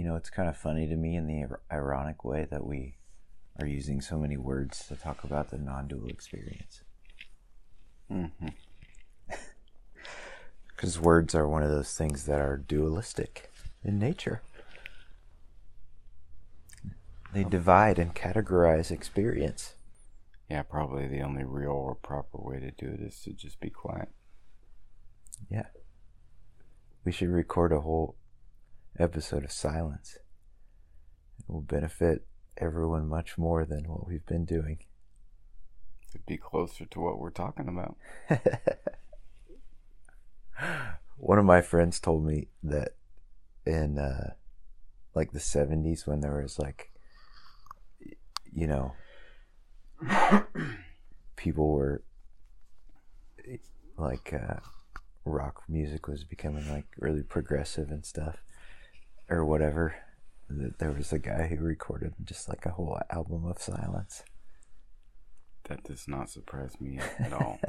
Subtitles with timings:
[0.00, 2.94] you know, it's kind of funny to me in the ironic way that we
[3.60, 6.80] are using so many words to talk about the non-dual experience.
[8.10, 8.48] Mm-hmm.
[10.68, 13.52] Because words are one of those things that are dualistic
[13.84, 14.40] in nature.
[17.34, 19.74] They divide and categorize experience.
[20.48, 23.68] Yeah, probably the only real or proper way to do it is to just be
[23.68, 24.08] quiet.
[25.50, 25.66] Yeah.
[27.04, 28.16] We should record a whole
[28.98, 30.18] episode of silence.
[31.38, 32.26] It will benefit
[32.56, 34.78] everyone much more than what we've been doing.
[36.10, 37.96] It'd be closer to what we're talking about.
[41.16, 42.94] One of my friends told me that
[43.64, 44.32] in uh,
[45.14, 46.90] like the 70s when there was like
[48.52, 48.92] you know
[51.36, 52.02] people were
[53.96, 54.60] like uh,
[55.24, 58.38] rock music was becoming like really progressive and stuff
[59.30, 59.94] or whatever
[60.48, 64.24] that there was a guy who recorded just like a whole album of silence
[65.68, 67.60] That does not surprise me at all.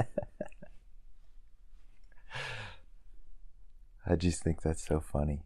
[4.07, 5.43] i just think that's so funny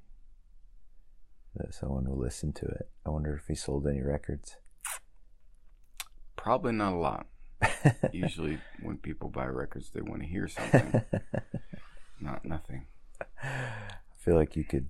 [1.56, 4.56] that someone will listen to it i wonder if he sold any records
[6.38, 7.26] Probably not a lot.
[8.12, 11.02] Usually, when people buy records, they want to hear something,
[12.22, 12.86] not nothing.
[13.42, 13.88] I
[14.20, 14.90] feel like you could,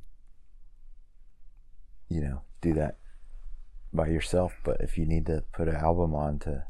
[2.10, 2.98] you know, do that
[3.94, 4.56] by yourself.
[4.64, 6.66] But if you need to put an album on to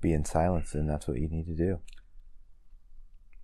[0.00, 1.80] be in silence, then that's what you need to do.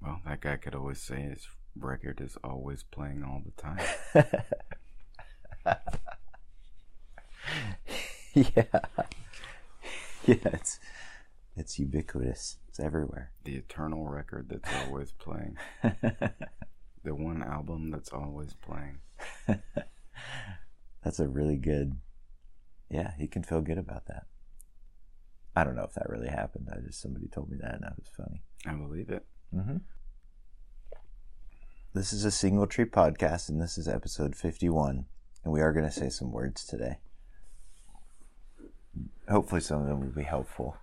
[0.01, 1.47] Well, that guy could always say his
[1.77, 3.79] record is always playing all the time.
[8.35, 8.81] yeah,
[10.27, 10.81] yeah, it's
[11.57, 12.57] it's ubiquitous.
[12.69, 13.31] It's everywhere.
[13.45, 15.57] The eternal record that's always playing.
[17.05, 18.99] The one album that's always playing.
[21.03, 21.97] that's a really good.
[22.91, 24.27] Yeah, he can feel good about that.
[25.55, 26.69] I don't know if that really happened.
[26.73, 28.43] I just somebody told me that, and that was funny.
[28.67, 29.25] I believe it.
[29.55, 29.79] Mm-hmm.
[31.95, 35.05] This is a single tree podcast, and this is episode 51.
[35.45, 36.99] And we are going to say some words today.
[39.29, 40.77] Hopefully, some of them will be helpful.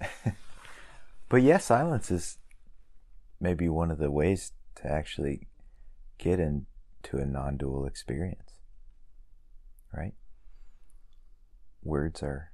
[1.28, 2.38] but yeah, silence is
[3.40, 5.46] maybe one of the ways to actually
[6.18, 8.45] get into a non dual experience.
[9.96, 10.14] Right?
[11.82, 12.52] Words are,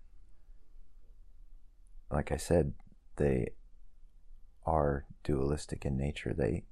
[2.11, 2.75] like I said,
[3.17, 3.53] they
[4.65, 6.33] are dualistic in nature.
[6.33, 6.65] They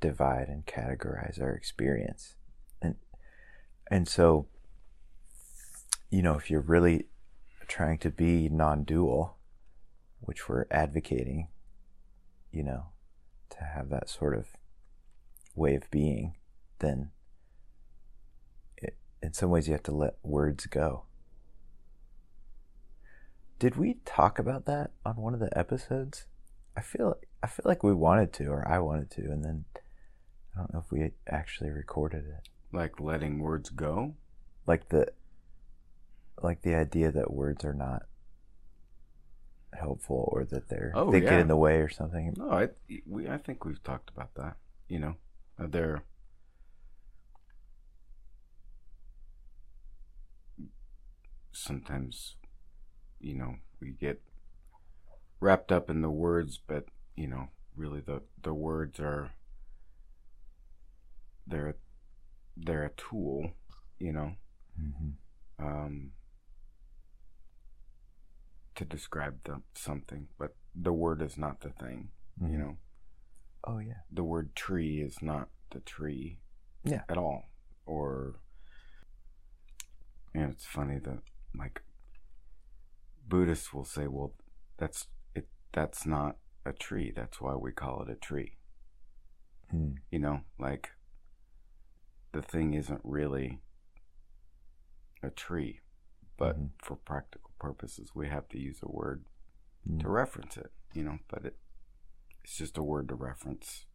[0.00, 2.36] divide and categorize our experience.
[2.80, 2.96] And
[3.90, 4.46] and so
[6.12, 7.06] you know, if you're really
[7.66, 9.38] trying to be non-dual,
[10.20, 11.48] which we're advocating,
[12.52, 12.88] you know,
[13.48, 14.48] to have that sort of
[15.54, 16.36] way of being,
[16.80, 17.12] then
[19.22, 21.04] in some ways you have to let words go.
[23.58, 26.26] Did we talk about that on one of the episodes?
[26.76, 29.64] I feel I feel like we wanted to, or I wanted to, and then
[30.54, 32.48] I don't know if we actually recorded it.
[32.72, 34.14] Like letting words go.
[34.66, 35.12] Like the
[36.42, 38.02] like the idea that words are not
[39.78, 42.34] helpful, or that they're Oh, they get in the way or something.
[42.36, 42.68] No, I
[43.06, 44.56] we I think we've talked about that.
[44.88, 45.14] You know,
[45.58, 46.02] they're
[51.52, 52.36] sometimes,
[53.20, 54.20] you know, we get
[55.40, 56.86] wrapped up in the words, but
[57.16, 59.32] you know, really the the words are
[61.46, 61.76] they're
[62.56, 63.50] they're a tool.
[63.98, 64.32] You know,
[64.76, 65.10] hmm
[65.58, 66.10] um,
[68.74, 72.08] to describe the, something, but the word is not the thing.
[72.40, 72.76] You know,
[73.64, 74.00] Oh yeah.
[74.10, 76.40] the word tree is not the tree
[76.84, 77.02] Yeah.
[77.08, 77.44] at all.
[77.86, 78.40] Or,
[80.34, 81.20] and it's funny that
[81.56, 81.82] like
[83.26, 84.34] Buddhists will say, well,
[84.78, 85.48] that's it.
[85.72, 87.12] That's not a tree.
[87.14, 88.56] That's why we call it a tree.
[89.72, 89.96] Mm.
[90.10, 90.90] You know, like
[92.32, 93.60] the thing isn't really
[95.22, 95.80] a tree,
[96.36, 96.70] but Mhm.
[96.82, 99.24] for practical purposes, we have to use a word
[99.88, 100.00] Mm.
[100.00, 100.72] to reference it.
[100.94, 101.58] You know, but it
[102.44, 103.86] it's just a word to reference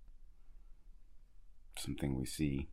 [1.78, 2.70] something we see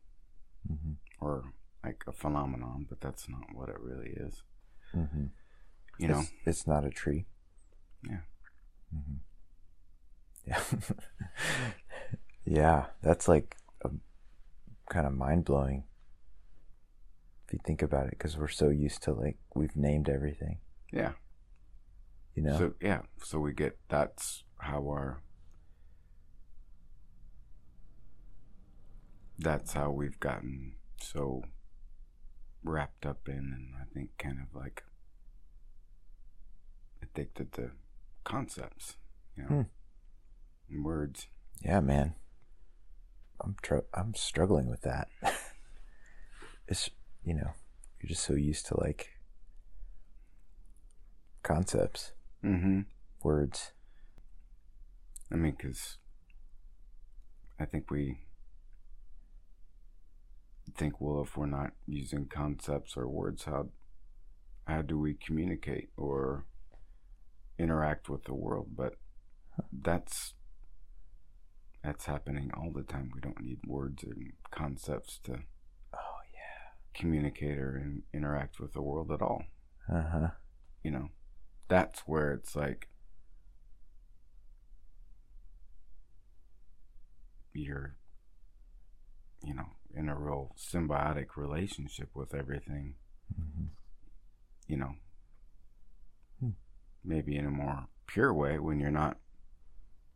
[0.67, 1.53] hmm or
[1.83, 4.43] like a phenomenon, but that's not what it really is.
[4.95, 5.27] Hmm
[5.99, 7.27] You know, it's, it's not a tree.
[8.09, 8.21] Yeah.
[8.93, 9.17] hmm
[10.47, 10.63] Yeah.
[12.45, 13.91] yeah, that's like a,
[14.89, 15.85] kind of mind blowing
[17.47, 20.59] if you think about it, because we're so used to like we've named everything.
[20.93, 21.13] yeah.
[22.35, 22.59] You know.
[22.59, 25.21] So yeah, so we get that's how our
[29.39, 31.43] that's how we've gotten so
[32.65, 34.83] wrapped up in, and I think kind of like
[37.03, 37.71] addicted to
[38.25, 38.97] concepts,
[39.37, 39.63] you know, Hmm.
[40.75, 41.29] and words.
[41.61, 42.15] Yeah, man.
[43.41, 45.09] I'm tr- I'm struggling with that.
[46.69, 46.89] it's
[47.25, 47.53] you know,
[48.01, 49.11] you're just so used to like
[51.43, 52.13] concepts,
[52.43, 52.81] Mm-hmm.
[53.23, 53.73] words.
[55.33, 55.97] I mean, because
[57.59, 58.21] I think we
[60.77, 63.69] think, well, if we're not using concepts or words, how
[64.67, 66.47] how do we communicate or
[67.59, 68.69] interact with the world?
[68.77, 68.95] But
[69.73, 70.35] that's
[71.83, 73.11] that's happening all the time.
[73.15, 75.33] We don't need words and concepts to
[75.93, 76.73] Oh yeah.
[76.95, 79.43] communicate or in, interact with the world at all.
[79.93, 80.29] Uh huh.
[80.83, 81.09] You know,
[81.69, 82.89] that's where it's like
[87.53, 87.97] you're,
[89.45, 92.95] you know, in a real symbiotic relationship with everything.
[93.35, 93.67] hmm
[94.67, 94.95] You know,
[96.41, 96.51] Hmm.
[97.05, 99.19] maybe in a more pure way when you're not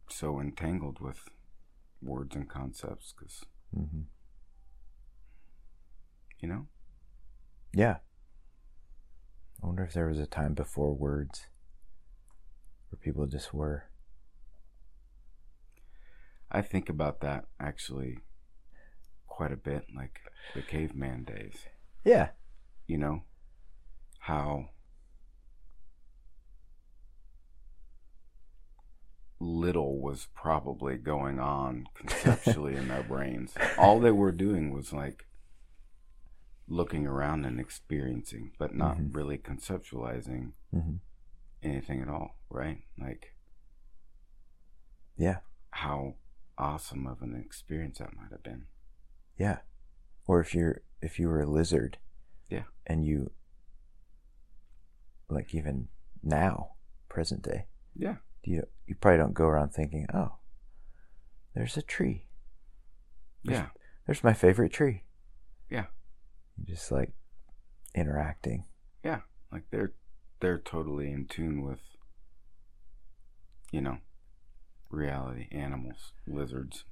[0.09, 1.29] so entangled with
[2.01, 3.45] words and concepts, because
[3.75, 4.03] hmm
[6.41, 6.67] you know,
[7.73, 7.99] Yeah.
[9.63, 11.47] I wonder if there was a time before words
[12.91, 13.85] where people just were.
[16.51, 18.19] I think about that actually
[19.39, 20.19] quite a bit, like
[20.57, 21.55] the caveman days.
[22.05, 22.31] Yeah.
[22.89, 23.23] you know
[24.19, 24.71] how
[29.41, 35.27] little was probably going on conceptually in their brains all they were doing was like
[36.67, 39.15] looking around and experiencing but not Mhm.
[39.15, 40.97] really conceptualizing hmm
[41.63, 43.35] anything at all right like
[45.17, 45.39] Yeah.
[45.71, 46.15] how
[46.57, 48.67] awesome of an experience that might have been
[49.39, 49.59] Yeah.
[50.27, 51.99] Or if you're if you were a lizard.
[52.51, 52.65] Yeah.
[52.87, 53.31] And you
[55.29, 55.89] like even
[56.23, 56.73] now,
[57.09, 58.17] present day, yeah
[58.49, 60.37] you you probably don't go around thinking, "Oh,
[61.55, 62.25] there's a tree.
[63.43, 63.69] yeah
[64.07, 65.05] There's my favorite tree."
[65.71, 65.87] Yeah.
[66.65, 67.13] Just like
[67.95, 68.65] interacting.
[69.05, 69.21] Yeah,
[69.53, 69.93] like they're
[70.41, 71.81] they're totally in tune with
[73.71, 73.99] you know
[74.91, 76.85] reality, animals, lizards,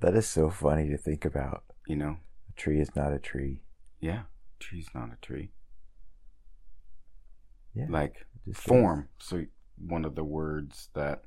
[0.00, 1.64] That is so funny to think about.
[1.86, 2.18] you know.
[2.48, 3.62] A tree is not a tree.
[4.00, 4.22] Yeah,
[4.60, 5.50] tree's not a tree.
[7.74, 7.86] Yeah.
[7.88, 8.64] Like just is.
[8.64, 9.08] form.
[9.18, 9.44] So
[9.76, 11.22] one of the words that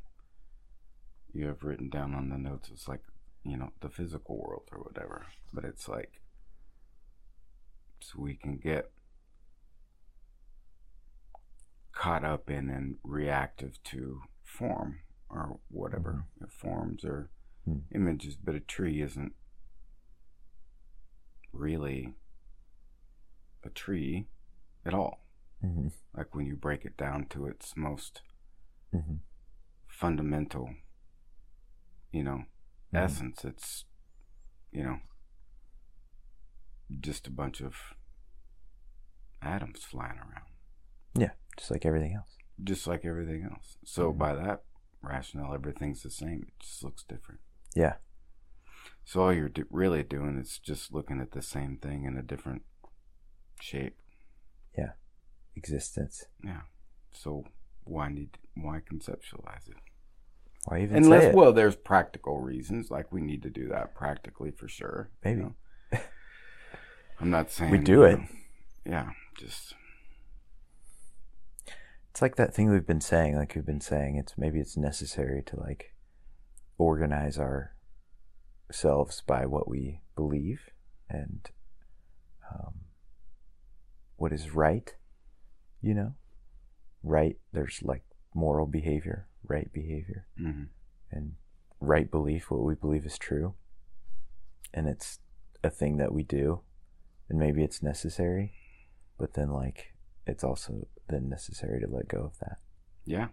[1.34, 3.02] you have written down on the notes is like,
[3.44, 5.28] you know, the physical world or whatever.
[5.54, 6.22] But it's like
[8.02, 8.92] so we can get
[11.94, 16.46] caught up in and reactive to form or whatever mm-hmm.
[16.50, 17.30] forms or
[17.66, 17.80] Hmm.
[17.92, 19.34] images, but a tree isn't
[21.54, 22.16] really
[23.64, 24.28] a tree
[24.86, 25.26] at all.
[25.64, 25.92] Mhm.
[26.16, 28.24] Like when you break it down to its most
[28.92, 29.20] Mhm.
[29.88, 30.76] fundamental,
[32.12, 32.46] you know,
[32.92, 33.00] Mhm.
[33.04, 33.86] essence, it's,
[34.72, 35.00] you know,
[37.00, 37.94] just a bunch of
[39.42, 40.50] atoms flying around,
[41.16, 42.38] Yeah, just like everything else.
[42.64, 43.78] just like everything else.
[43.86, 44.18] So Mhm.
[44.18, 44.66] by that
[45.02, 46.44] rationale, everything's the same.
[46.44, 47.42] It just looks different.
[47.76, 47.96] Yeah.
[49.06, 52.22] So all you're do- really doing is just looking at the same thing in a
[52.22, 52.62] different
[53.60, 53.98] shape.
[54.78, 54.92] Yeah.
[55.56, 56.26] Existence.
[56.44, 56.62] Yeah.
[57.12, 57.46] So
[57.84, 59.78] why need why conceptualize it?
[60.66, 61.36] Why even Unless say it?
[61.36, 65.10] well, there's practical reasons, like we need to do that practically for sure.
[65.26, 65.42] you Maybe.
[65.42, 65.56] know.
[67.20, 68.20] I'm not saying We do it.
[68.20, 68.26] know,
[68.86, 69.74] yeah, just
[72.12, 75.42] It's like that thing we've been saying, like we've been saying, it's maybe it's necessary
[75.48, 75.91] to like
[76.82, 80.70] organize ourselves by what we believe
[81.10, 81.50] and
[82.52, 82.74] um,
[84.16, 84.96] what is right,
[85.82, 86.16] you know?
[87.04, 90.68] Right, there's like moral behavior, right behavior, mhm.
[91.12, 91.34] and
[91.80, 93.56] right belief, what we believe is true.
[94.74, 95.20] And it's
[95.64, 96.62] a thing that we do,
[97.30, 98.54] and maybe it's necessary,
[99.18, 99.94] but then like
[100.28, 102.58] it's also then necessary to let go of that.
[103.06, 103.28] yeah,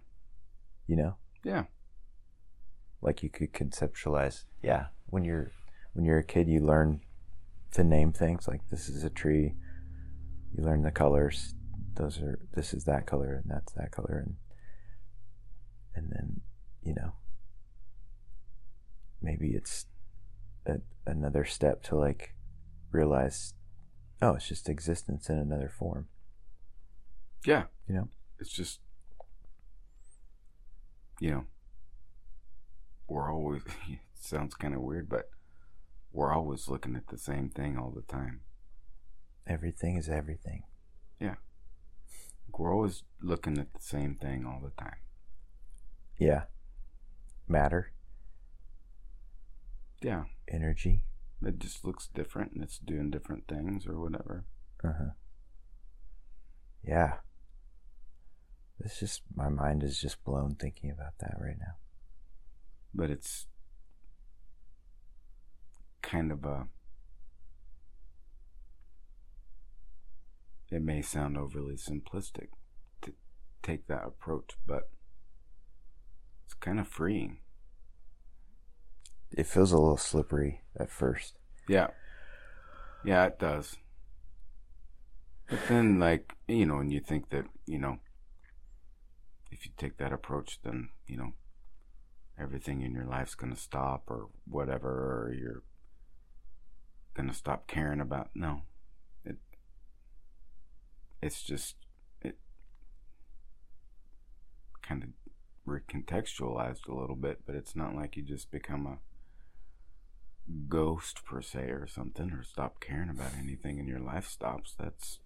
[0.87, 1.63] you know yeah,
[3.01, 5.51] like you could conceptualize yeah when you're
[5.93, 7.01] when you're a kid you learn
[7.71, 9.53] to name things like this is a tree.
[10.55, 11.53] You learn the colors.
[11.95, 14.35] Those are this is that color and that's that color and
[15.95, 16.41] and then
[16.81, 17.13] you know
[19.21, 19.85] maybe it's
[20.65, 22.33] a, another step to like
[22.91, 23.53] realize
[24.21, 26.07] oh it's just existence in another form.
[27.45, 27.65] Yeah.
[27.87, 28.09] you know?
[28.39, 28.79] It's just
[31.19, 31.45] you know,
[33.09, 35.29] we're always it sounds kind of weird, but
[36.11, 38.41] we're always looking at the same thing all the time.
[39.47, 40.63] Everything is everything.
[41.19, 41.35] Yeah.
[42.57, 44.97] We're always looking at the same thing all the time.
[46.17, 46.43] Yeah.
[47.47, 47.91] Matter,
[50.03, 51.01] Yeah, energy.
[51.41, 54.45] it just looks different and it's doing different things or whatever.
[54.83, 55.09] Uh huh.
[56.83, 57.13] Yeah.
[58.79, 61.75] It's just my mind is just blown thinking about that right now.
[62.93, 63.47] But it's
[66.01, 66.67] kind of a.
[70.71, 72.49] It may sound overly simplistic
[73.01, 73.13] to
[73.63, 74.89] take that approach, but
[76.45, 77.39] it's kind of freeing.
[79.31, 81.37] It feels a little slippery at first.
[81.67, 81.87] Yeah.
[83.03, 83.77] Yeah, it does.
[85.49, 87.97] But then, like, you know, and you think that, you know,
[89.51, 91.33] if you take that approach, then, you know,
[92.39, 95.63] everything in your life's going to stop or whatever, or you're
[97.13, 98.29] going to stop caring about.
[98.33, 98.61] No.
[99.25, 99.37] It,
[101.21, 101.75] it's just,
[102.21, 102.37] it
[104.81, 105.09] kind of
[105.67, 108.97] recontextualized a little bit, but it's not like you just become a
[110.67, 115.19] ghost per se or something or stop caring about anything and your life stops that's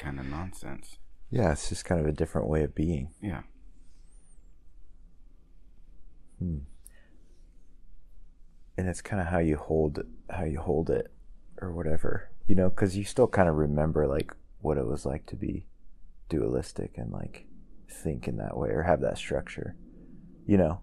[0.00, 0.96] kind of nonsense
[1.30, 3.10] Yeah, it's just kind of a different way of being.
[3.22, 3.42] yeah
[6.42, 6.58] Hmm.
[8.76, 11.12] And it's kind of how you hold how you hold it,
[11.60, 15.26] or whatever, you know, because you still kind of remember like what it was like
[15.26, 15.66] to be
[16.28, 17.46] dualistic and like
[17.88, 19.76] think in that way or have that structure,
[20.46, 20.80] you know.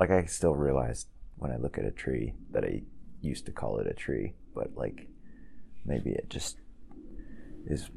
[0.00, 2.82] Like I still realize when I look at a tree that I
[3.20, 5.08] used to call it a tree, but like
[5.84, 6.58] maybe it just
[7.66, 7.90] is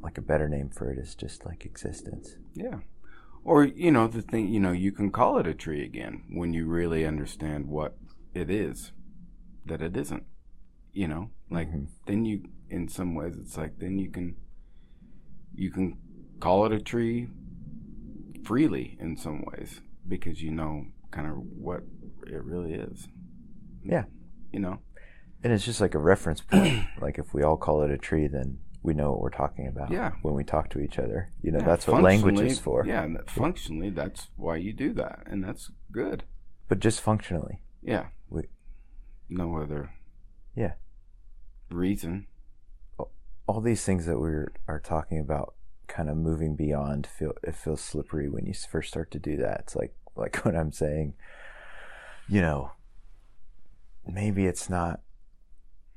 [0.00, 2.36] like a better name for it is just like existence.
[2.54, 2.78] yeah
[3.44, 6.52] or you know the thing you know you can call it a tree again when
[6.52, 7.96] you really understand what
[8.34, 8.92] it is
[9.66, 10.24] that it isn't
[10.92, 11.88] you know like Mhm.
[12.06, 14.36] then you in some ways it's like then you can
[15.54, 15.96] you can
[16.40, 17.28] call it a tree
[18.44, 21.82] freely in some ways because you know kind of what
[22.26, 23.08] it really is
[23.84, 24.04] Yeah.
[24.52, 24.80] you know
[25.42, 26.84] And it's just like a reference point.
[27.00, 29.90] like if we all call it a tree, then we know what we're talking about.
[29.90, 30.12] Yeah.
[30.20, 32.84] When we talk to each other, you know, Yeah, that's what language is for.
[32.86, 36.24] Yeah, and functionally, that's why you do that, and that's good.
[36.68, 37.60] But just functionally.
[37.82, 38.08] Yeah.
[38.28, 38.48] We-
[39.30, 39.90] no other.
[40.54, 40.74] Yeah.
[41.70, 42.26] Reason.
[43.46, 44.28] All these things that we
[44.68, 45.54] are talking about,
[45.86, 49.60] kind of moving beyond, feel it feels slippery when you first start to do that.
[49.60, 51.14] It's like like what I'm saying.
[52.28, 52.72] You know,
[54.06, 55.00] maybe it's not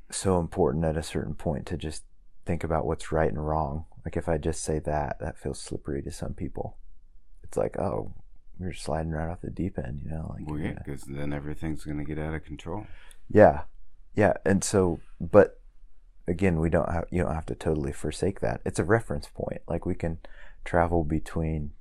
[0.10, 2.04] so important at a certain point to just
[2.48, 3.86] think about what's right and wrong.
[4.06, 6.78] Like if I just say that, that feels slippery to some people.
[7.44, 8.14] It's like, oh,
[8.60, 10.34] you're sliding right off the deep end, you know?
[10.34, 12.88] Like, Well, yeah, because then everything's gonna get out of control.
[13.30, 13.64] yeah,
[14.16, 14.34] yeah.
[14.46, 15.60] And so, but
[16.28, 18.62] again, we don't have you don't have to totally forsake that.
[18.66, 19.62] It's a reference point.
[19.68, 20.20] Like we can
[20.66, 21.72] travel between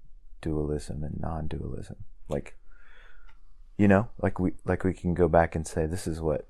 [0.43, 1.97] dualism and non-dualism.
[2.29, 2.57] Like,
[3.79, 6.49] you know, like we like we can go back and say this is what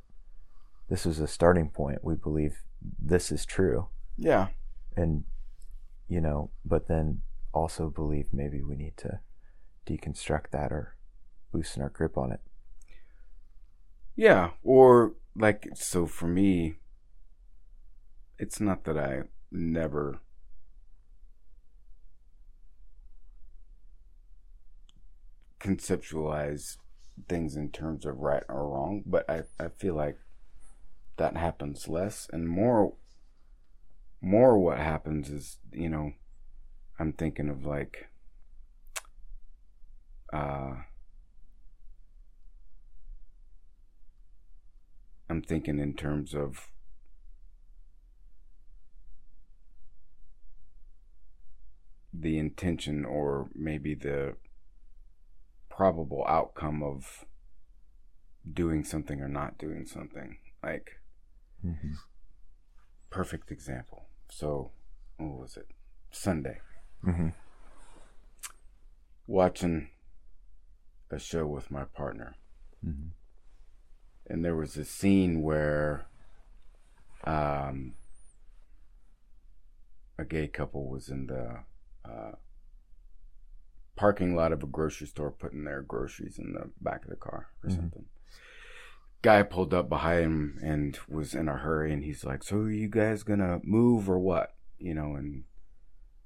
[0.88, 2.02] this is a starting point.
[2.02, 2.62] We believe
[2.98, 4.48] this is true, Yeah.
[4.96, 5.24] and
[6.08, 7.20] you know, but then
[7.52, 9.20] also believe maybe we need to
[9.86, 10.96] deconstruct that or
[11.52, 12.40] loosen our grip on it.
[14.14, 14.50] Yeah.
[14.62, 16.76] Or like, so for me,
[18.38, 20.20] it's not that I never.
[25.58, 26.76] conceptualize
[27.28, 30.16] things in terms of right or wrong, but I, I feel like
[31.16, 32.92] that happens less and more
[34.20, 36.12] more what happens is, you know,
[36.98, 38.08] I'm thinking of like
[40.32, 40.74] uh
[45.28, 46.68] I'm thinking in terms of
[52.12, 54.36] the intention or maybe the
[55.68, 57.24] probable outcome of
[58.50, 60.38] doing something or not doing something.
[60.62, 60.92] Like,
[61.64, 61.92] Mm-hmm.
[63.10, 64.06] Perfect example.
[64.30, 64.70] So,
[65.18, 65.68] what was it?
[66.10, 66.58] Sunday.
[67.04, 67.28] Mm-hmm.
[69.26, 69.88] Watching
[71.10, 72.34] a show with my partner.
[72.86, 73.08] Mm-hmm.
[74.28, 76.06] and there was a scene where
[77.24, 77.94] um,
[80.18, 81.60] a gay couple was in the
[82.04, 82.32] uh,
[83.96, 87.48] parking lot of a grocery store putting their groceries in the back of the car
[87.64, 87.76] or Mhm.
[87.76, 88.04] something.
[89.26, 92.70] Guy pulled up behind him and was in a hurry, and he's like, "So are
[92.70, 95.42] you guys gonna move or what?" You know, and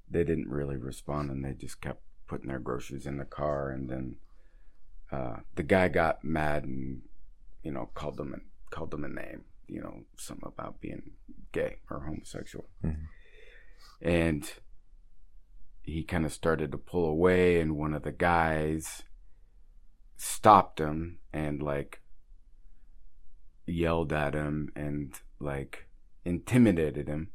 [0.07, 3.89] they didn't really respond, and they just kept putting their groceries in the car, and
[3.89, 4.17] then
[5.11, 7.01] uh, the guy got mad and
[7.63, 11.13] you know called them and called them a name, you know, something about being
[11.51, 12.69] gay or homosexual.
[12.83, 13.07] Mhm.
[13.99, 14.53] And
[15.81, 19.01] he kind of started to pull away, and one of the guys
[20.17, 22.00] stopped him and like
[23.65, 25.87] yelled at him and like
[26.25, 27.29] intimidated him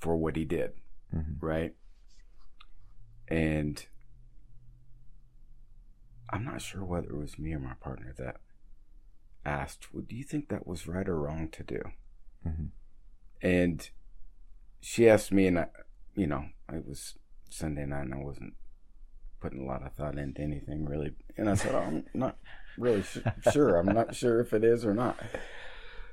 [0.00, 0.72] for what he did,
[1.14, 1.36] Mhm.
[1.40, 1.74] right?
[3.28, 3.86] And
[6.30, 8.40] I'm not sure whether it was me or my partner that
[9.44, 11.82] asked, well, Do you think that was right or wrong to do?
[12.46, 12.70] Mhm.
[13.42, 13.90] And
[14.80, 15.68] she asked me, and I,
[16.14, 17.18] you know, it was
[17.48, 18.54] Sunday night and I wasn't
[19.40, 21.14] putting a lot of thought into anything really.
[21.36, 22.38] And I said, oh, I'm not
[22.78, 23.22] really su-
[23.52, 23.76] sure.
[23.76, 25.18] I'm not sure if it is or not.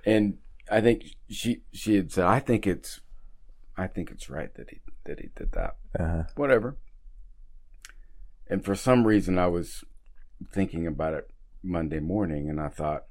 [0.06, 0.38] And
[0.72, 3.02] I think she she had said, I think it's,
[3.78, 5.78] I think it's right that he that he did that.
[6.00, 6.24] Uh-huh.
[6.36, 6.78] Whatever.
[8.50, 9.84] And for some reason, I was
[10.54, 11.30] thinking about it
[11.64, 13.04] Monday morning, and I thought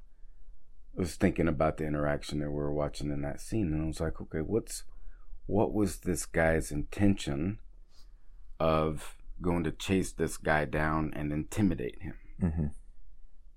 [0.97, 3.87] I was thinking about the interaction that we were watching in that scene, and I
[3.87, 4.85] was like, okay, what's
[5.47, 7.59] what was this guy's intention
[8.59, 12.15] of going to chase this guy down and intimidate him?
[12.43, 12.71] Mhm.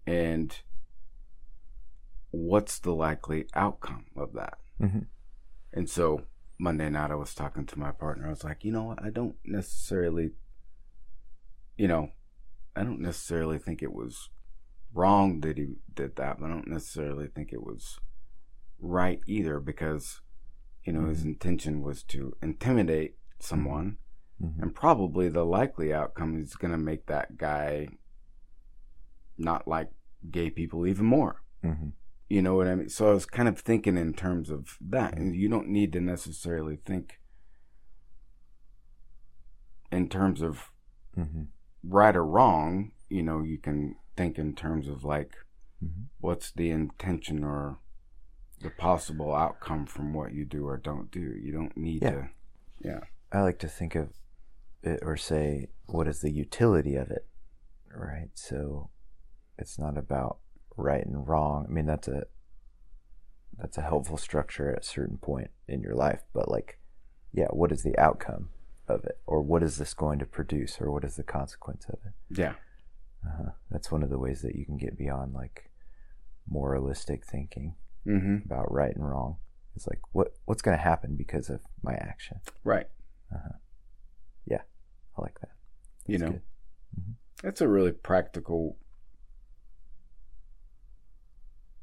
[0.10, 0.60] And
[2.32, 4.58] what's the likely outcome of that?
[4.80, 5.06] Mhm.
[5.72, 6.26] And so
[6.58, 8.26] Monday night, I was talking to my partner.
[8.26, 8.96] I was like, you know?
[8.98, 10.32] I don't necessarily,
[11.78, 12.12] you know,
[12.76, 14.32] I don't necessarily think it was
[14.92, 18.00] wrong that he did that, but I don't necessarily think it was
[18.80, 20.22] right either because,
[20.84, 24.00] you know, his intention was to intimidate someone.
[24.42, 24.60] Mhm.
[24.60, 27.90] And probably the likely outcome is going to make that guy
[29.38, 29.92] not like
[30.30, 31.42] gay people even more.
[31.64, 31.94] Mhm.
[32.30, 32.90] You know what I mean?
[32.90, 35.18] So I was kind of thinking in terms of that.
[35.18, 37.20] And you don't need to necessarily think
[39.92, 40.72] in terms of
[41.18, 41.48] Mhm.
[41.84, 42.92] right or wrong.
[43.10, 45.34] You know, you can think in terms of like,
[45.84, 46.10] Mhm.
[46.20, 47.80] what's the intention or
[48.60, 51.22] the possible outcome from what you do or don't do.
[51.22, 52.12] You don't need Yeah.
[52.12, 52.30] to.
[52.80, 53.00] Yeah.
[53.32, 54.14] I like to think of
[54.84, 57.28] it or say, what is the utility of it?
[57.96, 58.30] Right.
[58.38, 58.92] So
[59.60, 60.38] it's not about
[60.78, 61.66] right and wrong.
[61.68, 62.24] I mean, that's a
[63.58, 66.80] that's a helpful structure at a certain point in your life, but like,
[67.34, 68.50] yeah, what is the outcome
[68.88, 72.00] of it, or what is this going to produce, or what is the consequence of
[72.06, 72.14] it?
[72.40, 72.54] Yeah.
[73.28, 73.52] Uh-huh.
[73.70, 75.70] That's one of the ways that you can get beyond like
[76.50, 77.76] moralistic thinking
[78.08, 78.38] Mm-hmm.
[78.46, 79.36] about right and wrong.
[79.76, 82.40] It's like what what's going to happen because of my action.
[82.64, 82.88] Right.
[83.32, 83.56] Uhhuh.
[84.48, 84.62] Yeah.
[85.18, 85.52] I like that.
[86.08, 86.40] you know.
[86.98, 87.14] Mhm.
[87.44, 88.78] that's a really practical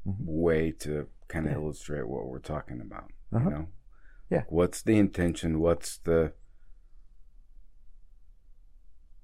[0.07, 0.15] Mhm.
[0.25, 1.57] way to kind of Yeah.
[1.57, 3.11] illustrate what we're talking about.
[3.31, 3.43] Uh-huh.
[3.49, 3.67] You know,
[4.29, 4.43] Yeah.
[4.49, 5.59] What's the intention?
[5.59, 6.33] What's the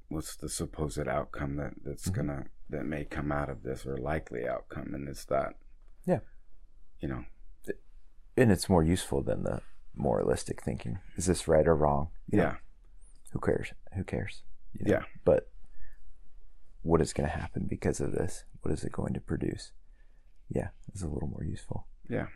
[0.10, 2.13] what's the supposed outcome that that's Mhm.
[2.13, 4.93] gonna that may come out of this or likely outcome?
[4.93, 5.56] And it's that.
[6.06, 6.19] Yeah.
[7.00, 7.26] You know.
[8.36, 9.62] and it's more useful than the
[9.93, 10.98] moralistic thinking.
[11.15, 12.10] Is this right or wrong?
[12.28, 12.58] You know, Yeah.
[13.32, 13.74] who cares?
[13.93, 14.43] Who cares?
[14.74, 14.91] You know?
[14.91, 15.06] Yeah.
[15.24, 15.52] But
[16.82, 18.46] what is going to happen because of this?
[18.62, 19.72] What is it going to produce?
[20.54, 21.88] Yeah, it's a little more useful.
[22.08, 22.28] Yeah.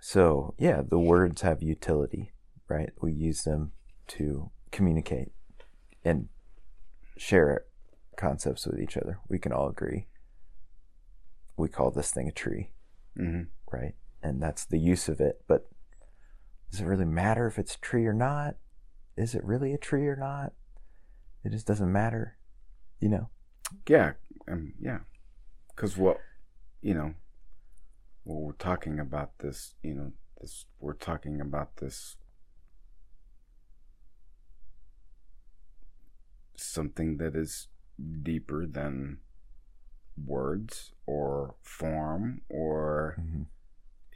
[0.00, 2.32] So, yeah, the words have utility,
[2.68, 2.90] right?
[3.00, 3.72] We use them
[4.08, 5.32] to communicate
[6.04, 6.28] and
[7.16, 7.64] share
[8.16, 9.20] concepts with each other.
[9.28, 10.08] We can all agree.
[11.56, 12.70] We call this thing a tree,
[13.18, 13.42] Mm-hmm.
[13.70, 13.94] right?
[14.22, 15.42] And that's the use of it.
[15.46, 15.68] But
[16.70, 18.56] does it really matter if it's a tree or not?
[19.16, 20.52] Is it really a tree or not?
[21.44, 22.36] It just doesn't matter,
[23.00, 23.28] you know?
[23.88, 24.12] Yeah.
[24.50, 25.00] Um, yeah.
[25.74, 26.18] Because what
[26.82, 27.14] you know,
[28.24, 32.16] what we're talking about this, you know, this we're talking about this
[36.56, 37.68] something that is
[38.22, 39.18] deeper than
[40.26, 43.42] words or form or Mm-hmm.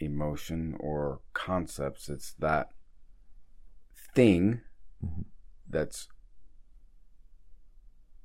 [0.01, 2.09] emotion or concepts.
[2.09, 2.69] It's that
[4.15, 4.61] thing
[5.05, 5.25] Mhm.
[5.69, 6.09] that's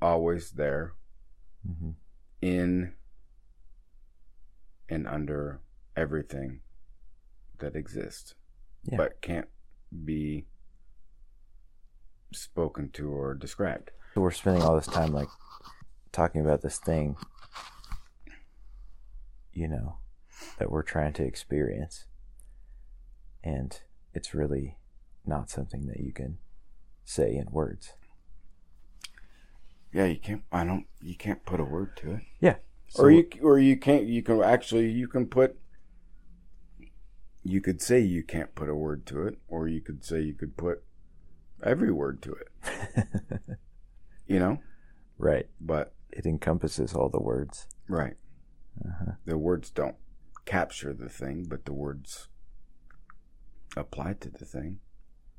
[0.01, 0.93] always there
[1.67, 1.91] Mm-hmm.
[2.41, 2.93] in
[4.91, 5.61] and under
[5.95, 6.59] everything
[7.59, 8.35] that exists,
[8.83, 8.97] Yeah.
[8.97, 9.47] but can't
[10.05, 10.45] be
[12.33, 13.91] spoken to or described.
[14.13, 15.29] So we're spending all this time like
[16.11, 17.15] talking about this thing,
[19.53, 19.97] you know,
[20.59, 22.05] that we're trying to experience.
[23.43, 23.79] And
[24.13, 24.77] it's really
[25.25, 26.37] not something that you can
[27.05, 27.93] say in words.
[29.93, 30.43] Yeah, you can't.
[30.51, 30.85] I don't.
[31.01, 32.21] You can't put a word to it.
[32.39, 32.55] Yeah.
[32.97, 34.05] Or you or you can't.
[34.05, 34.89] You can actually.
[34.91, 35.57] You can put.
[37.43, 40.33] You could say you can't put a word to it, or you could say you
[40.35, 40.83] could put
[41.63, 42.47] every word to it.
[44.27, 44.59] You know,
[45.17, 45.47] right.
[45.59, 47.67] but It encompasses all the words.
[47.89, 48.13] right.
[48.79, 49.11] Uh-huh.
[49.25, 49.97] The words don't
[50.45, 52.29] capture the thing, but the words
[53.75, 54.79] apply to the thing.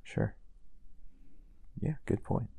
[0.03, 0.37] Sure.
[1.81, 2.51] Yeah, good point.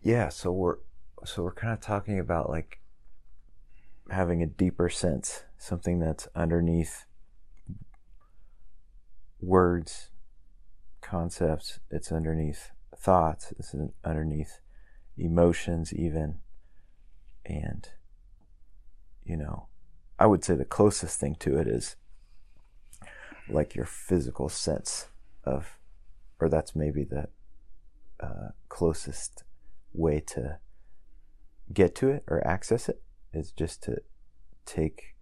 [0.00, 0.78] Yeah, so we're
[1.24, 2.80] so we're kind of talking about like
[4.10, 7.04] having a deeper sense, something that's underneath
[9.40, 10.10] words,
[11.00, 14.60] concepts, it's underneath thoughts, it's underneath
[15.16, 16.38] emotions even.
[17.44, 17.88] And
[19.24, 19.68] you know,
[20.18, 21.96] I would say the closest thing to it is
[23.48, 25.08] like your physical sense
[25.44, 25.78] of
[26.40, 27.28] or that's maybe the
[28.20, 29.44] uh, closest
[29.92, 30.58] way to
[31.72, 34.02] get to it or access it is just to
[34.64, 35.14] take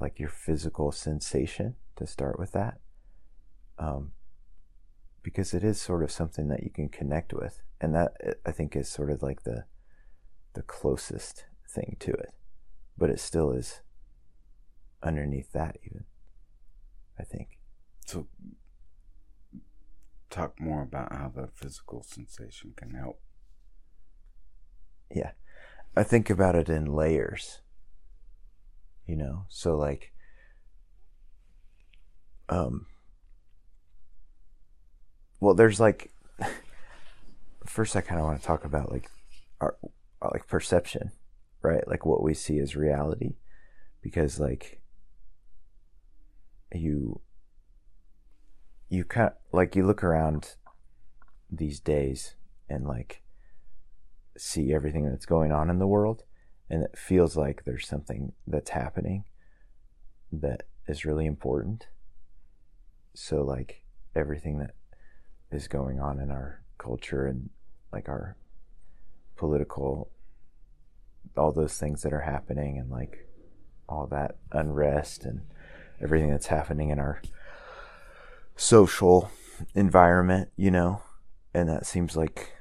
[0.00, 2.78] like your physical sensation to start with that
[3.78, 4.12] um,
[5.22, 8.12] because it is sort of something that you can connect with and that
[8.46, 9.64] i think is sort of like the
[10.54, 12.32] the closest thing to it
[12.98, 13.80] but it still is
[15.02, 16.04] underneath that even
[17.18, 17.58] i think
[18.06, 18.26] so
[20.32, 23.20] talk more about how the physical sensation can help.
[25.14, 25.32] Yeah.
[25.94, 27.60] I think about it in layers.
[29.06, 30.12] You know, so like
[32.48, 32.86] um
[35.40, 36.12] well there's like
[37.66, 39.10] first I kind of want to talk about like
[39.60, 39.76] our
[40.32, 41.12] like perception,
[41.62, 41.86] right?
[41.86, 43.34] Like what we see as reality
[44.02, 44.80] because like
[46.72, 47.20] you
[48.88, 50.54] you kind like you look around
[51.50, 52.34] these days
[52.68, 53.21] and like
[54.36, 56.24] see everything that's going on in the world
[56.72, 59.24] and it feels like there's something that's happening
[60.32, 61.86] that is really important.
[63.14, 63.84] So like
[64.16, 64.74] everything that
[65.50, 67.50] is going on in our culture and
[67.92, 68.36] like our
[69.36, 70.10] political
[71.36, 73.28] all those things that are happening and like
[73.88, 75.42] all that unrest and
[76.00, 77.22] everything that's happening in our
[78.56, 79.30] social
[79.74, 81.02] environment, you know,
[81.54, 82.52] and that seems like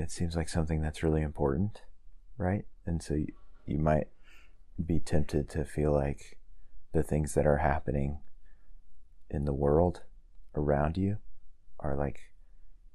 [0.00, 1.82] it seems like something that's really important,
[2.38, 2.64] right?
[2.86, 3.32] And so you,
[3.66, 4.08] you might
[4.84, 6.38] be tempted to feel like
[6.92, 8.20] the things that are happening
[9.28, 10.02] in the world
[10.54, 11.18] around you
[11.78, 12.20] are like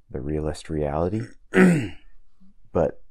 [0.09, 1.21] the realist reality.
[1.51, 3.03] but,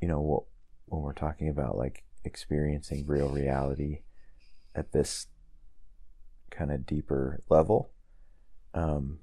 [0.00, 0.46] you know,
[0.86, 4.00] when we're talking about like experiencing real reality
[4.74, 5.26] at this
[6.50, 7.90] kind of deeper level,
[8.72, 9.18] um,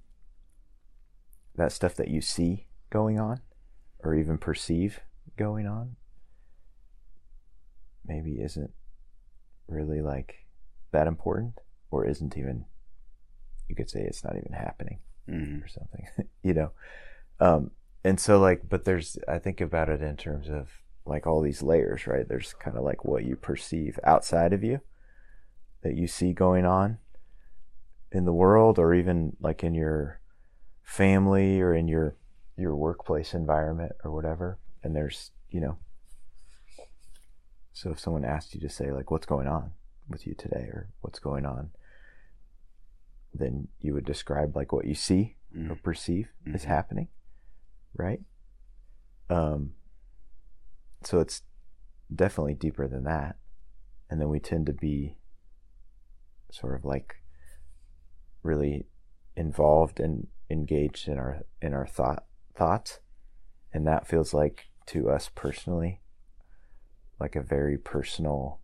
[1.56, 3.42] that stuff that you see going on
[4.04, 5.00] or even perceive
[5.38, 5.96] going on
[8.06, 8.72] maybe isn't
[9.68, 10.46] really like
[10.92, 11.54] that important
[11.90, 12.66] or isn't even
[13.70, 15.64] you could say it's not even happening mm-hmm.
[15.64, 16.06] or something
[16.44, 16.72] you know
[17.40, 17.72] um,
[18.04, 20.70] and so like but there's i think about it in terms of
[21.06, 24.80] like all these layers right there's kind of like what you perceive outside of you
[25.82, 26.98] that you see going on
[28.12, 30.20] in the world or even like in your
[30.84, 32.16] family or in your
[32.58, 35.78] your workplace environment or whatever and there's you know
[37.74, 39.72] so if someone asked you to say like what's going on
[40.10, 41.70] with you today or what's going on
[43.34, 45.72] then you would describe like what you see mm-hmm.
[45.72, 46.56] or perceive mm-hmm.
[46.56, 47.08] is happening
[47.96, 48.22] right
[49.30, 49.72] um
[51.04, 51.42] so it's
[52.14, 53.38] definitely deeper than that
[54.10, 55.16] and then we tend to be
[56.52, 57.16] sort of like
[58.44, 58.86] really
[59.36, 62.26] involved and engaged in our in our thought
[62.62, 63.00] thoughts
[63.74, 66.00] and that feels like to us personally
[67.20, 68.60] like a very personal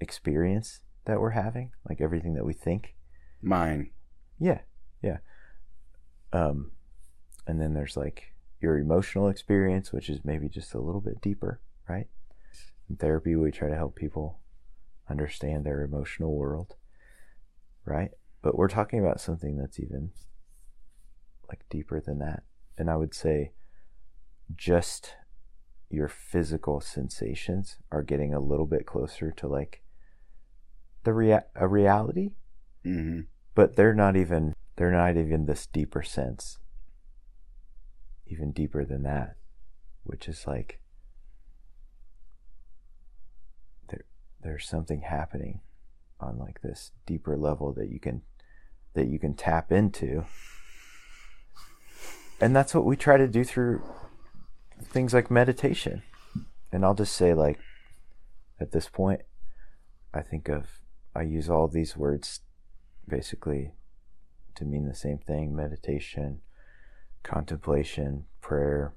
[0.00, 2.94] experience that we're having like everything that we think.
[3.42, 3.90] Mine.
[4.38, 4.60] Yeah
[5.02, 5.18] yeah.
[6.32, 6.70] Um
[7.46, 8.32] and then there's like
[8.62, 12.06] your emotional experience which is maybe just a little bit deeper right?
[12.88, 14.38] In therapy we try to help people
[15.10, 16.76] understand their emotional world
[17.84, 18.12] right?
[18.40, 20.12] But we're talking about something that's even
[21.48, 22.42] like deeper than that.
[22.76, 23.52] And I would say
[24.54, 25.14] just
[25.90, 29.82] your physical sensations are getting a little bit closer to like
[31.04, 32.32] the rea- a reality.
[32.84, 33.20] Mm-hmm.
[33.54, 36.58] But they're not even they're not even this deeper sense.
[38.26, 39.36] Even deeper than that,
[40.04, 40.80] which is like
[43.88, 44.04] there
[44.42, 45.60] there's something happening
[46.20, 48.22] on like this deeper level that you can
[48.94, 50.24] that you can tap into
[52.40, 53.82] and that's what we try to do through
[54.82, 56.02] things like meditation.
[56.70, 57.58] And i'll just say like
[58.60, 59.22] at this point
[60.12, 60.80] i think of
[61.14, 62.40] i use all these words
[63.08, 63.72] basically
[64.54, 66.40] to mean the same thing meditation
[67.22, 68.92] contemplation prayer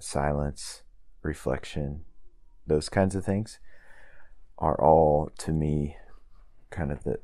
[0.00, 0.82] silence
[1.22, 2.04] reflection.
[2.66, 3.58] Those kinds of things
[4.58, 5.96] are all to me
[6.70, 7.18] kind of the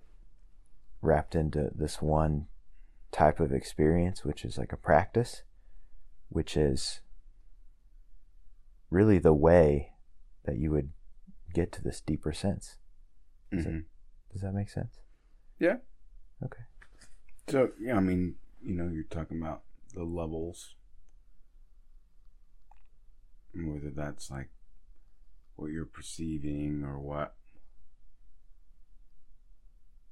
[1.03, 2.47] wrapped into this one
[3.13, 5.43] type of experience, which is like a practice,
[6.29, 7.01] which is
[8.91, 9.93] really the way
[10.45, 10.91] that you would
[11.53, 12.77] get to this deeper sense.
[13.51, 13.73] Does, Mhm.
[13.73, 13.85] that,
[14.33, 15.01] does that make sense?
[15.59, 15.79] Yeah.
[16.43, 16.63] Okay.
[17.49, 20.77] So yeah, I mean, you know, you're talking about the levels,
[23.55, 24.51] whether that's like
[25.57, 27.37] what you're perceiving or what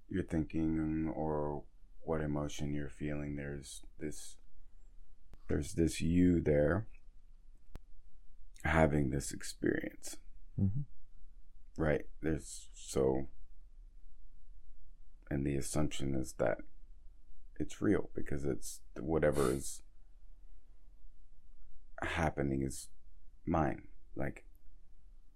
[0.09, 1.63] you're thinking or
[2.09, 3.37] what emotion you're feeling.
[3.37, 4.37] There's this,
[5.47, 6.87] there's this you there
[8.65, 10.17] having this experience,
[10.59, 10.81] Mm-hmm.
[11.77, 12.07] right?
[12.23, 13.29] There's so,
[15.31, 16.59] and the assumption is that
[17.61, 19.83] it's real because it's whatever is
[22.03, 22.89] happening is
[23.47, 23.83] mine.
[24.17, 24.45] Like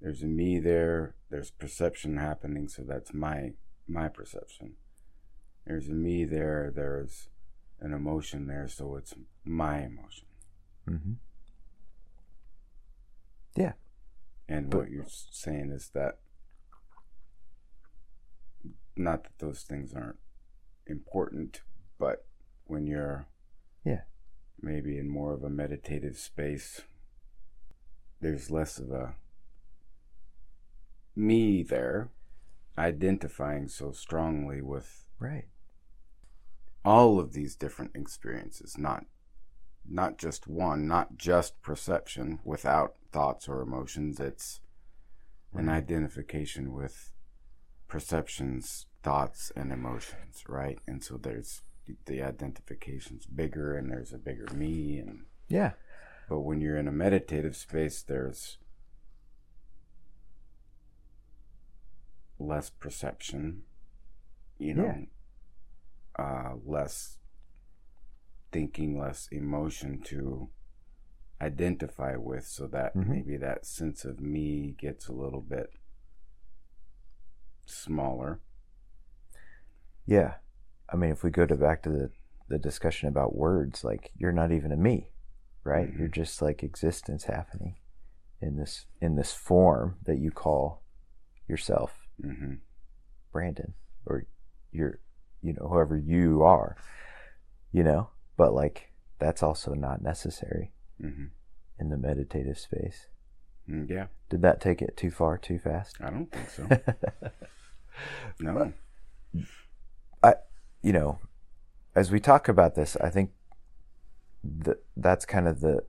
[0.00, 3.52] there's a me there, there's perception happening, so that's my
[3.86, 4.72] my perception.
[5.66, 7.28] There's a me there, there's
[7.80, 10.26] an emotion there, so it's my emotion.
[10.88, 11.12] Mm-hmm.
[13.56, 13.72] Yeah.
[14.48, 16.18] And But- what you're saying is that
[18.96, 20.18] not that those things aren't
[20.86, 21.62] important,
[21.98, 22.26] but
[22.64, 23.26] when you're
[23.84, 24.02] Yeah.
[24.60, 26.82] maybe in more of a meditative space,
[28.20, 29.16] there's less of a
[31.16, 32.10] me there
[32.78, 35.48] identifying so strongly with Right.
[36.84, 39.04] All of these different experiences, not
[39.88, 44.20] not just one, not just perception without thoughts or emotions.
[44.20, 44.60] It's
[45.52, 45.70] an mm-hmm.
[45.70, 47.10] identification with
[47.88, 50.78] perceptions, thoughts, and emotions, right?
[50.86, 51.62] And so there's
[52.06, 55.72] the identification's bigger, and there's a bigger me, and Yeah.
[56.28, 58.58] but when you're in a meditative space, there's
[62.38, 63.64] less perception,
[64.58, 65.06] you know,
[66.18, 67.18] uh, less
[68.50, 70.50] thinking, less emotion to
[71.40, 73.06] identify with, so that Mhm.
[73.08, 75.72] maybe that sense of me gets a little bit
[77.66, 78.40] smaller.
[80.06, 80.34] Yeah.
[80.88, 82.10] I mean, if we go to back to the,
[82.48, 85.10] the discussion about words, like you're not even a me,
[85.64, 85.88] right?
[85.90, 85.98] Mhm.
[85.98, 87.76] You're just like existence happening
[88.40, 90.82] in this in this form that you call
[91.48, 92.54] yourself, hmm
[93.30, 94.26] Brandon, or
[94.72, 94.98] you're
[95.42, 96.76] you know, whoever you are.
[97.72, 98.10] You know?
[98.36, 101.26] But like that's also not necessary hmm
[101.78, 103.06] in the meditative space.
[103.68, 105.96] Mm, yeah, Did that take it too far too fast?
[106.00, 106.68] I don't think so.
[108.40, 108.72] no.
[110.22, 110.34] I
[110.82, 111.18] you know,
[111.94, 113.30] as we talk about this, I think
[114.44, 115.84] that that's kind of the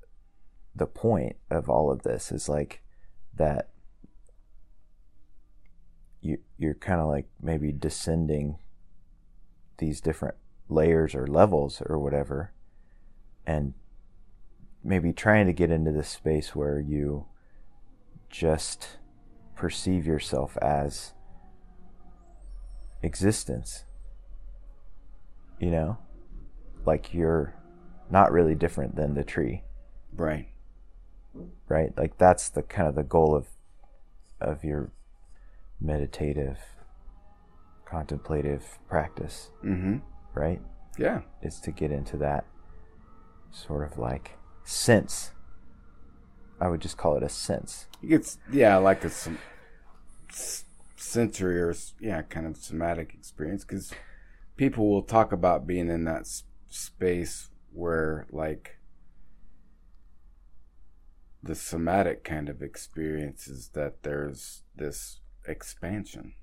[0.76, 2.82] the point of all of this is like
[3.36, 3.70] that
[6.22, 8.58] you you're kind of like maybe descending
[9.84, 10.36] these different
[10.70, 12.52] layers or levels or whatever
[13.46, 13.74] and
[14.84, 17.26] maybe trying to get into this space where you
[18.30, 18.98] just
[19.56, 21.14] perceive yourself as
[23.02, 23.84] existence
[25.64, 25.98] you know?
[26.86, 27.56] Like you're
[28.12, 29.64] not really different than the tree.
[30.14, 30.50] Right.
[31.70, 31.98] right?
[31.98, 33.48] Like that's the kind of the goal of
[34.42, 34.92] of your
[35.80, 36.60] meditative
[37.94, 39.98] contemplative practice hmm
[40.34, 40.60] right
[40.98, 41.22] Yeah.
[41.44, 42.46] is to get into that
[43.52, 44.32] sort of like
[44.64, 45.32] sense
[46.60, 49.38] i would just call it a sense It's yeah, like a some
[50.96, 53.94] sensory or yeah, kind of somatic experience because
[54.58, 58.80] people will talk about being in that s- space where like
[61.44, 66.34] the somatic kind of experience is that there's this expansion,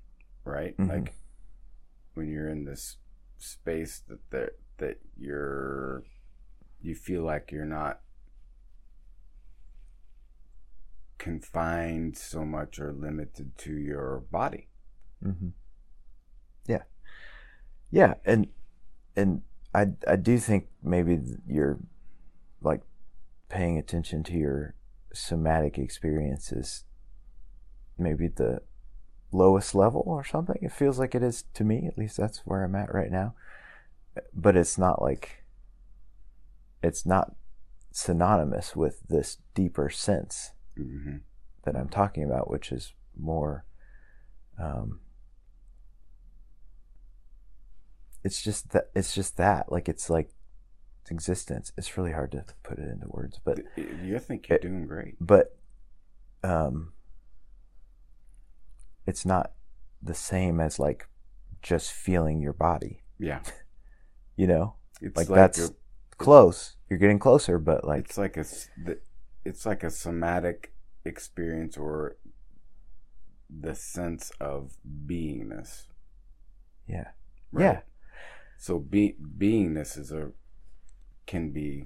[0.45, 0.77] right?
[0.77, 0.87] Mhm.
[0.89, 1.13] Like
[2.13, 2.97] when you're in this
[3.37, 6.03] space that there that you're
[6.81, 8.01] you feel like you're not
[11.17, 14.67] confined so much or limited to your body.
[15.23, 15.49] mm-hmm.
[16.65, 16.81] yeah
[17.91, 18.47] yeah and
[19.15, 19.43] and
[19.75, 21.77] i i do think maybe you're
[22.61, 22.81] like
[23.49, 24.73] paying attention to your
[25.13, 26.85] somatic experiences
[27.97, 28.61] maybe the
[29.31, 32.63] lowest level or something it feels like it is to me at least that's where
[32.63, 33.33] i'm at right now
[34.33, 35.43] but it's not like
[36.83, 37.35] it's not
[37.91, 41.17] synonymous with this deeper sense hmm
[41.63, 43.65] that I'm talking about, which is more.
[44.57, 44.99] Um,
[48.23, 50.31] it's just that it's just that like it's like
[51.09, 51.71] existence.
[51.77, 55.15] It's really hard to put it into words, but You think you're It- doing great.
[55.19, 55.55] but
[56.43, 56.93] um,
[59.05, 59.53] it's not
[60.01, 61.07] the same as like
[61.61, 63.03] just feeling your body.
[63.19, 63.41] Yeah.
[64.35, 65.75] You know, It's like, like, that's a,
[66.17, 66.75] close.
[66.89, 68.45] You're getting closer, but like it's like a
[69.45, 70.73] it's like a somatic
[71.05, 72.15] experience or
[73.49, 75.83] the sense of beingness.
[76.87, 77.11] yeah,
[77.51, 77.71] right?
[77.71, 77.81] yeah,
[78.57, 80.31] So be beingness is a
[81.27, 81.85] can be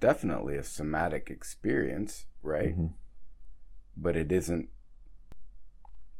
[0.00, 2.76] definitely a somatic experience, right?
[2.76, 2.94] mhm,
[3.98, 4.70] But it isn't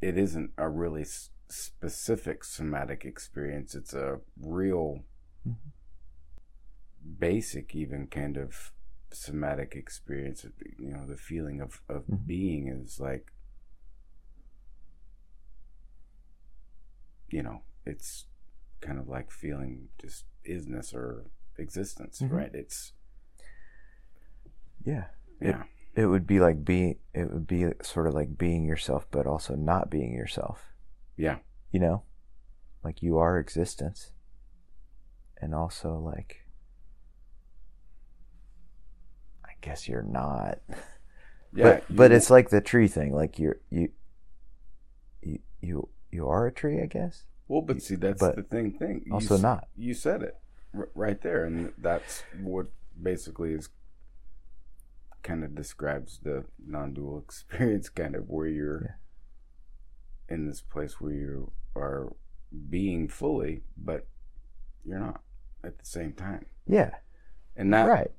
[0.01, 3.75] it isn't a really s- specific somatic experience.
[3.75, 5.05] It's a real
[5.47, 5.57] Mhm.
[7.19, 8.73] basic even kind of
[9.11, 10.45] somatic experience
[10.79, 12.27] you know the feeling of of Mhm.
[12.27, 13.33] being is like
[17.31, 18.27] you know it's
[18.81, 21.25] kind of like feeling just isness or
[21.57, 22.31] existence Mhm.
[22.31, 22.93] right it's
[24.85, 25.09] yeah.
[25.41, 25.67] Yeah It
[26.07, 26.97] would be like being.
[27.15, 30.73] It would be sort of like being yourself, but also not being yourself.
[31.17, 31.39] yeah
[31.73, 32.03] You know,
[32.85, 34.13] like you are existence,
[35.41, 36.45] and also like.
[39.45, 40.59] I guess you're not.
[41.53, 43.13] yeah but but you- it's like the tree thing.
[43.15, 43.91] Like you're you.
[45.23, 47.25] You you you are a tree, I guess.
[47.49, 49.69] well but see that's but the thing thing You also s- not.
[49.77, 50.37] you said it
[50.77, 52.69] r- right there and that's what
[53.03, 53.69] basically is
[55.23, 58.83] kind of describes the non-dual experience kind of where you're
[60.29, 60.35] Yeah.
[60.35, 62.13] in this place where you are
[62.71, 64.07] being fully but
[64.85, 65.21] you're not
[65.63, 66.91] at the same time Yeah.
[67.57, 68.11] and that right.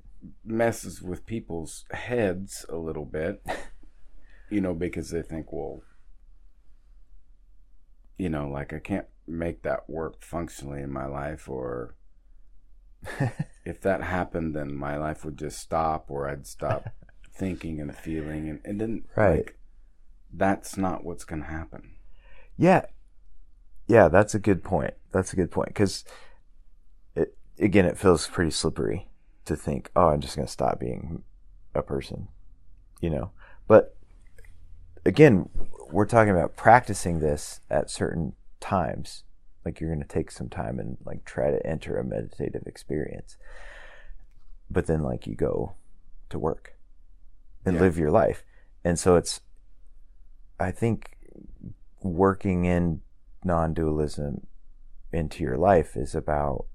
[0.46, 3.42] messes with people's heads a little bit
[4.50, 5.82] you know because they think well
[8.18, 11.96] you know like i can't make that work functionally in my life or
[13.66, 16.90] if that happened then my life would just stop or i'd stop
[17.34, 19.38] thinking and feeling and, and then Right.
[19.38, 19.58] like
[20.34, 21.92] that's not what's going to happen
[22.58, 22.86] Yeah.
[23.88, 24.94] Yeah, that's a good point.
[25.12, 26.06] That's a good point because
[27.16, 29.08] it again it feels pretty slippery
[29.46, 31.24] to think, oh, I'm just going to stop being
[31.74, 32.28] a person,
[33.02, 33.32] you know.
[33.68, 33.96] But
[35.06, 35.50] again,
[35.90, 39.24] we're talking about practicing this at certain times.
[39.66, 43.38] Like you're going to take some time and like try to enter a meditative experience.
[44.70, 45.74] But then like you go
[46.30, 46.76] to work
[47.66, 47.82] and Yeah.
[47.82, 48.44] live your life.
[48.84, 49.42] And so it's
[50.60, 51.18] I think
[52.02, 53.02] working in
[53.44, 54.46] non-dualism
[55.12, 56.66] into your life is about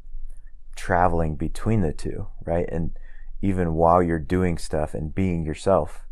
[0.77, 2.68] traveling between the two, right?
[2.70, 2.99] And
[3.40, 6.07] even while you're doing stuff and being yourself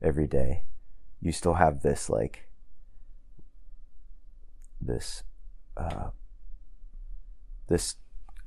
[0.00, 0.62] every day,
[1.20, 2.48] you still have this like
[4.80, 5.22] this
[5.76, 6.10] uh
[7.68, 7.96] this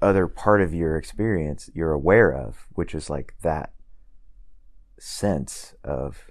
[0.01, 3.73] other part of your experience you're aware of, which is like that
[4.97, 6.29] sense of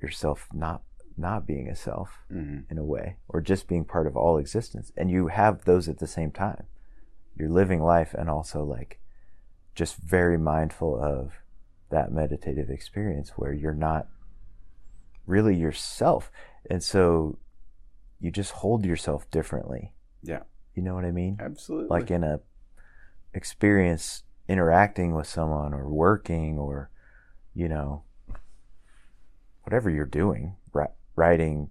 [0.00, 0.82] yourself not
[1.16, 4.92] not being a self hmm in a way, or just being part of all existence.
[4.96, 6.64] And you have those at the same time.
[7.36, 9.00] You're living life and also like
[9.74, 11.32] just very mindful of
[11.90, 14.08] that meditative experience where you're not
[15.26, 16.30] really yourself.
[16.68, 17.38] And so
[18.20, 19.93] you just hold yourself differently.
[20.24, 20.42] Yeah.
[20.74, 21.38] You know what I mean?
[21.40, 21.88] absolutely.
[21.88, 22.40] Like in a
[23.32, 26.90] experience interacting with someone or working or,
[27.54, 28.02] you know,
[29.62, 31.70] whatever you're doing, ri- writing,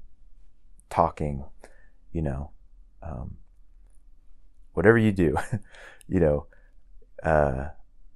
[0.89, 1.43] talking,
[2.11, 2.51] you know,
[3.01, 3.37] um,
[4.73, 5.35] whatever you do,
[6.07, 6.47] you know,
[7.23, 7.69] uh,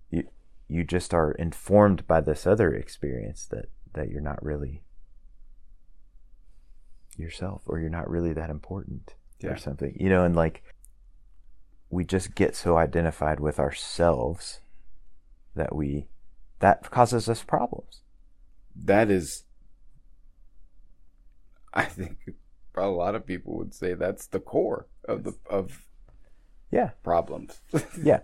[0.10, 0.24] you
[0.68, 4.84] you just are informed by this other experience that that you're not really
[7.18, 9.52] yourself or you're not really that important Yeah.
[9.52, 10.64] or something, you know, and like
[11.90, 14.62] we just get so identified with ourselves
[15.56, 16.08] that we
[16.60, 18.02] that causes us problems.
[18.76, 19.44] that is
[21.74, 22.18] i think
[22.76, 25.82] a lot of people would say that's the core of the of
[26.72, 26.92] Yeah.
[27.04, 27.62] problems
[28.04, 28.20] yeah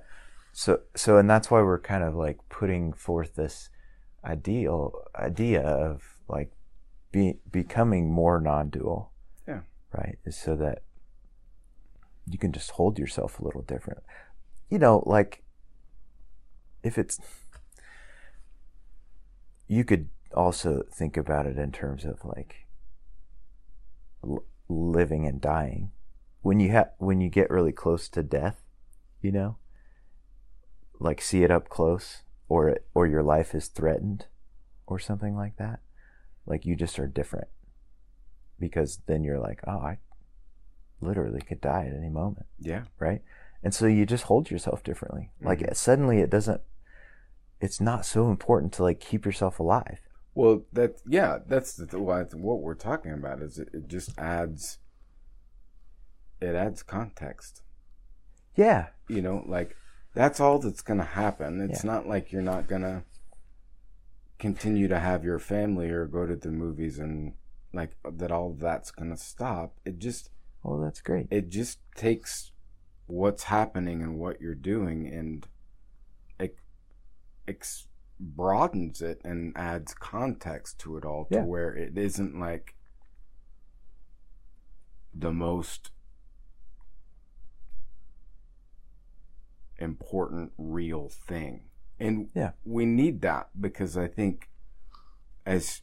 [0.52, 3.70] so so and that's why we're kind of like putting forth this
[4.24, 6.52] ideal idea of like
[7.12, 9.12] be, becoming more non-dual
[9.48, 9.62] Yeah.
[9.92, 10.84] right is so that
[12.30, 14.04] you can just hold yourself a little different.
[14.70, 15.44] You know like
[16.84, 17.20] if it's
[19.68, 22.68] you could also think about it in terms of like
[24.70, 25.92] living and dying.
[26.42, 28.60] When you have when you get really close to death
[29.22, 29.58] you know
[31.00, 34.26] like see it up close or it, or your life is threatened
[34.86, 35.80] or something like that
[36.46, 37.48] like you just are different.
[38.60, 39.98] Because then you're like oh i
[41.04, 43.22] literally could die at any moment yeah right
[43.64, 45.76] and so you just hold yourself differently like Mhm.
[45.76, 46.62] suddenly it doesn't
[47.60, 50.00] it's not so important to like keep yourself alive
[50.36, 54.80] Well, that yeah, that's the what what we're talking about is it, it just adds
[56.42, 57.62] it adds context.
[58.56, 58.88] Yeah.
[59.08, 59.76] You know, like
[60.14, 61.62] that's all that's going to happen.
[61.62, 61.92] It's Yeah.
[61.94, 63.04] not like you're not going to
[64.40, 67.34] continue to have your family or go to the movies and
[67.72, 69.78] like that all of that's going to stop.
[69.86, 70.30] It just
[70.64, 71.28] Well, that's great.
[71.30, 72.52] it just takes
[73.06, 75.46] what's happening and what you're doing and
[76.40, 76.58] it
[77.48, 77.88] ex-
[78.20, 82.76] broadens it and adds context to it all to where it isn't like
[85.14, 85.92] the most
[89.78, 91.64] important real thing
[92.00, 92.52] and Yeah.
[92.64, 94.50] we need that because i think
[95.46, 95.82] as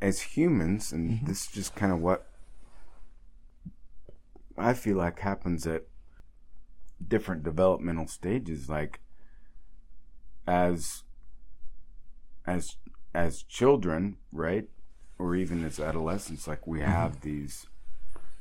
[0.00, 1.26] as humans and Mhm.
[1.26, 2.30] this is just kind of what
[4.56, 5.84] I feel like happens at
[7.06, 9.00] different developmental stages like
[10.46, 11.02] as
[12.46, 12.76] as
[13.14, 14.68] as children right?
[15.18, 17.66] Or even as adolescents like we have these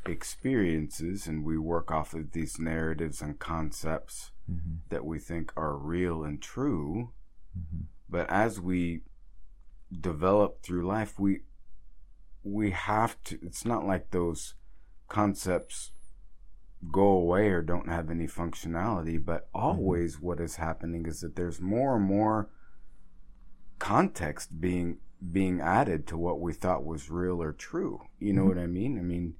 [0.06, 5.78] experiences and we work off of these narratives and concepts hmm that we think are
[5.78, 7.12] real and true.
[7.54, 7.82] Hmm
[8.12, 9.02] but as we
[10.00, 11.40] develop through life we
[12.44, 14.56] we have to it's not like those
[15.08, 15.92] concepts
[16.90, 21.62] go away or don't have any functionality but always what is happening is that there's
[21.62, 22.50] more and more
[23.78, 24.98] context being
[25.32, 28.48] being added to what we thought was real or true you know Mhm.
[28.48, 29.36] what i mean i mean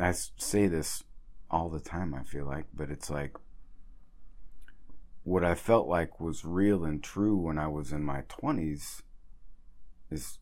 [0.00, 1.04] I say this
[1.50, 3.36] all the time i feel like but it's like
[5.24, 9.02] what I felt like was real and true when I was in my 20s
[10.10, 10.40] is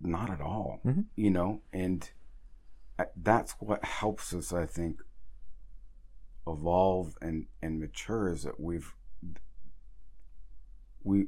[0.00, 1.04] not at all, Mhm.
[1.14, 2.10] you know, and
[3.16, 5.00] that's what helps us, I think,
[6.46, 8.94] evolve and, and mature is that we've,
[11.02, 11.26] we,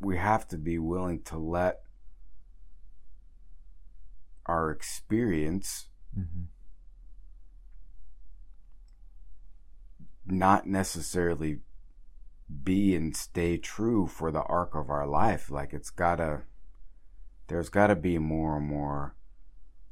[0.00, 1.80] we have to be willing to let
[4.46, 6.44] our experience hmm
[10.30, 11.58] not necessarily
[12.62, 15.50] be and stay true for the arc of our life.
[15.50, 16.42] Like it's gotta,
[17.48, 19.14] there's gotta be more and more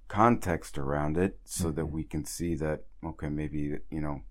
[0.09, 1.90] context around it so that Mhm.
[1.90, 4.22] we can see that, okay, maybe, you know,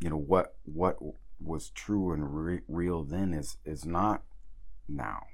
[0.00, 0.96] you know, what, what
[1.40, 4.22] was true and re- real then is, is not
[4.88, 5.26] now.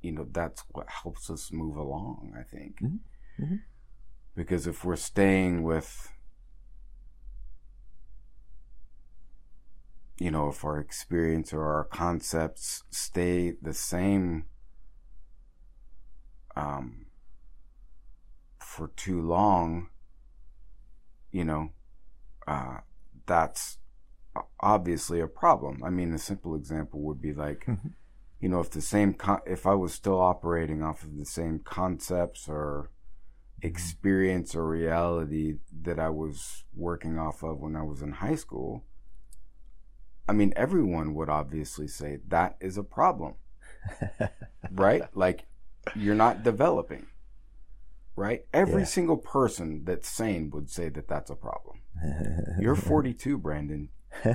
[0.00, 2.80] You know, that's what helps us move along, I think.
[2.80, 3.00] Mhm.
[3.38, 3.62] Mhm.
[4.34, 6.12] Because if we're staying with,
[10.18, 14.46] you know, if our experience or our concepts stay the same
[16.56, 16.99] um,
[18.70, 19.88] for too long,
[21.32, 21.70] you know,
[22.46, 22.78] uh,
[23.26, 23.78] that's
[24.60, 25.82] obviously a problem.
[25.82, 27.94] I mean, a simple example would be like, Mhm.
[28.38, 31.58] you know, if the same, con- if I was still operating off of the same
[31.58, 32.90] concepts or
[33.60, 38.84] experience or reality that I was working off of when I was in high school,
[40.28, 43.34] I mean, everyone would obviously say that is a problem,
[44.70, 45.02] right?
[45.16, 45.46] like,
[45.96, 47.08] you're not developing,
[48.20, 48.44] right?
[48.52, 48.86] Every Yeah.
[48.86, 51.78] single person that's sane would say that that's a problem.
[52.60, 53.88] You're 42, Brandon.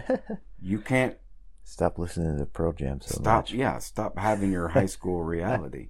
[0.61, 1.17] You can't
[1.63, 3.43] Stop listening to Pearl Jam so stop.
[3.45, 3.51] much.
[3.53, 5.89] Yeah, stop having your high school reality.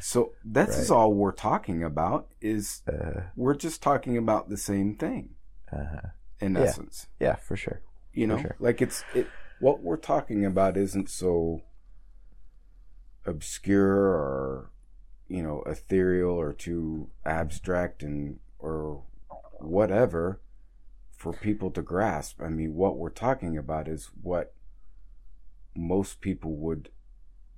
[0.00, 2.28] So that's is all we're talking about.
[2.40, 5.34] Is Uh, we're just talking about the same thing
[5.72, 6.10] uh,
[6.40, 6.62] in Yeah.
[6.62, 7.06] essence.
[7.20, 7.80] yeah, for sure.
[8.12, 8.56] You know, sure.
[8.60, 9.26] like it's it.
[9.60, 11.62] What we're talking about isn't so
[13.24, 14.70] obscure or
[15.28, 19.02] you know ethereal or too abstract and or
[19.58, 20.40] whatever
[21.16, 22.40] for people to grasp.
[22.42, 24.54] I mean, what we're talking about is what
[25.74, 26.90] most people would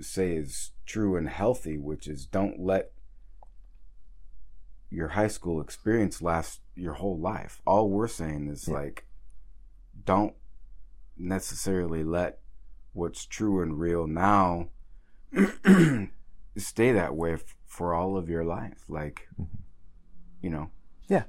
[0.01, 2.93] say is true and healthy, which is don't let
[4.91, 7.61] your high school experience last your whole life.
[7.67, 8.75] All we're saying is Yeah.
[8.75, 9.05] like
[10.05, 10.35] don't
[11.17, 12.39] necessarily let
[12.93, 14.69] what's true and real now
[16.57, 18.85] stay that way f- for all of your life.
[18.89, 19.47] Like, Mhm.
[20.41, 20.71] you know,
[21.07, 21.25] Yeah.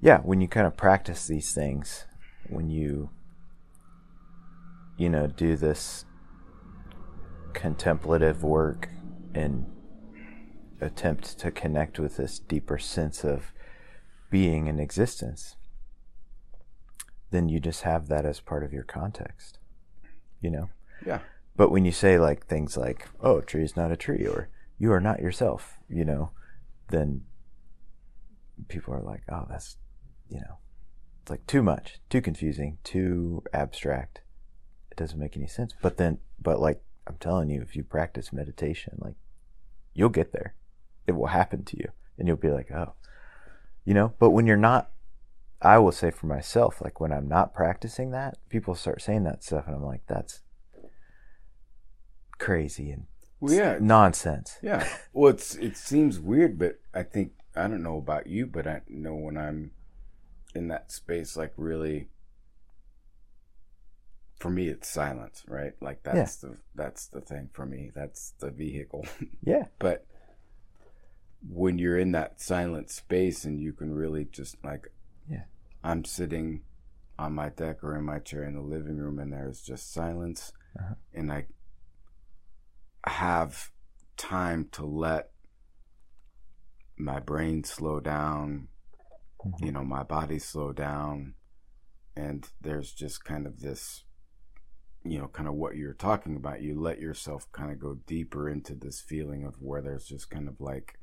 [0.00, 2.06] yeah when you kind of practice these things
[2.48, 3.10] when you
[4.96, 6.04] you know do this
[7.52, 8.88] contemplative work
[9.34, 9.66] and
[10.80, 13.52] attempt to connect with this deeper sense of
[14.30, 15.56] being and existence
[17.30, 19.58] then you just have that as part of your context
[20.40, 20.68] you know
[21.04, 21.20] yeah,
[21.60, 24.48] but when you say like things like oh a tree is not a tree or
[24.78, 26.30] you are not yourself you know
[26.88, 27.20] then
[28.68, 29.76] people are like oh that's
[30.30, 30.56] you know
[31.20, 34.22] it's like too much too confusing too abstract.
[34.90, 35.74] It doesn't make any sense.
[35.82, 39.16] But then but like i'm telling you if you practice meditation like
[39.94, 40.54] you'll get there.
[41.06, 41.90] It will happen to you.
[42.18, 42.94] And you'll be like, oh,
[43.84, 44.14] you know.
[44.18, 44.90] But when you're not,
[45.60, 49.42] I will say for myself, like when I'm not practicing that, people start saying that
[49.42, 50.40] stuff, and I'm like, that's
[52.40, 53.06] crazy and
[53.38, 54.58] Well, yeah, nonsense.
[54.62, 54.88] yeah.
[55.12, 58.80] Well, it's it seems weird, but I think I don't know about you, but I
[58.88, 59.70] know when I'm
[60.54, 62.08] in that space, like really,
[64.38, 65.72] for me, it's silence, right?
[65.80, 67.90] Like that's the that's the thing for me.
[67.94, 69.06] That's the vehicle.
[69.42, 70.06] Yeah, but
[71.48, 74.92] when you're in that silent space and you can really just like
[75.26, 75.44] Yeah.
[75.82, 76.60] i'm sitting
[77.18, 80.52] on my deck or in my chair in the living room and there's just silence
[80.78, 80.94] Uh-huh.
[81.14, 81.46] and i
[83.06, 83.70] have
[84.16, 85.30] time to let
[86.96, 88.68] my brain slow down
[89.44, 89.64] Mhm.
[89.64, 91.34] you know my body slow down
[92.14, 94.04] and there's just kind of this
[95.02, 98.50] you know kind of what you're talking about you let yourself kind of go deeper
[98.50, 100.98] into this feeling of where there's just kind of like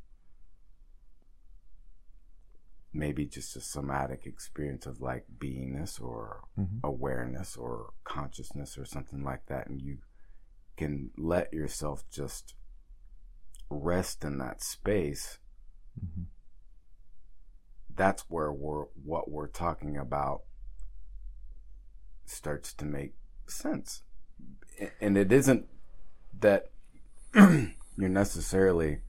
[2.93, 6.80] maybe just a somatic experience of like beingness or Mhm.
[6.84, 9.98] awareness or consciousness or something like that and you
[10.78, 12.55] can let yourself just
[13.69, 15.39] rest in that space
[15.99, 16.25] Mhm.
[17.93, 20.43] that's where we're what we're talking about
[22.25, 23.15] starts to make
[23.47, 24.03] sense
[25.01, 25.67] and it isn't
[26.39, 26.69] that
[27.34, 29.01] you're necessarily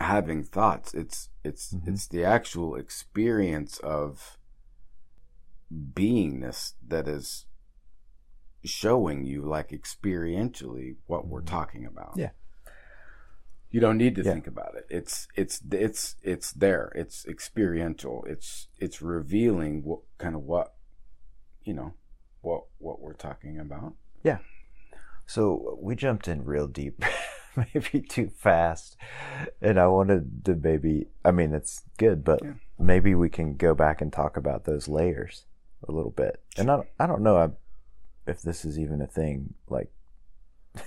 [0.00, 1.88] having thoughts it's it's Mhm.
[1.88, 4.36] it's the actual experience of
[5.72, 7.46] beingness that is
[8.64, 11.56] showing you like experientially what we're mm-hmm.
[11.56, 12.30] talking about Yeah.
[13.70, 14.32] you don't need to Yeah.
[14.32, 20.34] think about it it's it's it's it's there it's experiential it's it's revealing what kind
[20.34, 20.74] of what
[21.64, 21.94] you know
[22.40, 24.38] what what we're talking about Yeah.
[25.28, 27.04] So we jumped in real deep,
[27.56, 28.96] maybe too fast,
[29.60, 31.08] and I wanted to maybe.
[31.24, 32.52] I mean, it's good, but Yeah.
[32.78, 35.46] maybe we can go back and talk about those layers
[35.88, 36.44] a little bit.
[36.56, 37.38] And I, don't- I don't know
[38.26, 39.90] if this is even a thing, like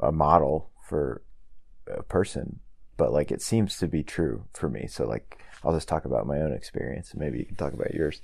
[0.00, 1.22] a model for
[1.86, 2.60] a person,
[2.96, 4.86] but like it seems to be true for me.
[4.88, 7.12] So like, I'll just talk about my own experience.
[7.14, 8.20] Maybe you can talk about yours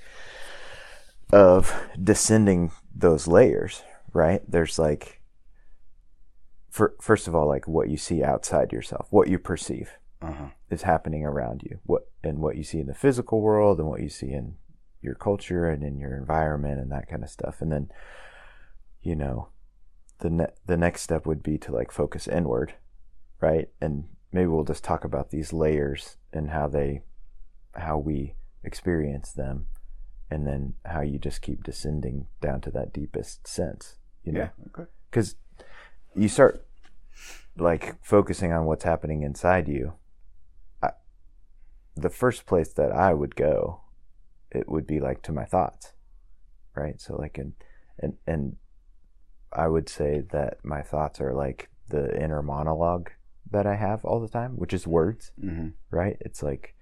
[1.33, 3.83] of descending those layers,
[4.13, 4.43] right?
[4.47, 5.21] There's like,
[6.71, 9.91] for, first of all, like what you see outside yourself, what you perceive
[10.23, 13.89] uh-huh is happening around you, what and what you see in the physical world and
[13.89, 14.57] what you see in
[15.05, 17.61] your culture and in your environment and that kind of stuff.
[17.61, 17.91] And then,
[19.03, 19.49] you know,
[20.19, 22.75] the ne- the next step would be to like focus inward,
[23.41, 23.69] right?
[23.81, 27.03] And maybe we'll just talk about these layers and how they,
[27.75, 28.35] how we
[28.65, 29.67] experience them,
[30.31, 33.97] and then how you just keep descending down to that deepest sense.
[34.25, 35.37] You know, yeah okay because
[36.17, 36.67] you start
[37.57, 39.93] like focusing on what's happening inside you
[40.83, 40.91] I,
[41.95, 43.83] the first place that i would go
[44.55, 45.93] it would be like to my thoughts
[46.75, 47.53] right so like and
[47.99, 48.57] and and
[49.53, 53.11] i would say that my thoughts are like the inner monologue
[53.51, 56.75] that i have all the time which is words mm-hmm right it's like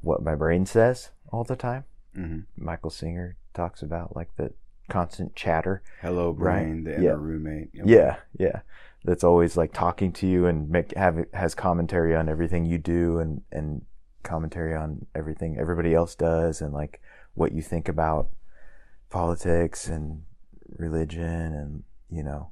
[0.00, 1.84] what my brain says all the time
[2.16, 4.52] mm-hmm michael singer talks about like the
[4.88, 6.62] constant chatter hello Right.
[6.64, 7.10] brain the inner Yeah.
[7.12, 7.86] roommate Yep.
[7.86, 8.60] Yeah, yeah.
[9.04, 13.18] That's always like talking to you and make have has commentary on everything you do
[13.18, 13.82] and and
[14.24, 17.00] commentary on everything everybody else does and like
[17.34, 18.28] what you think about
[19.10, 20.22] politics and
[20.76, 22.50] religion and you know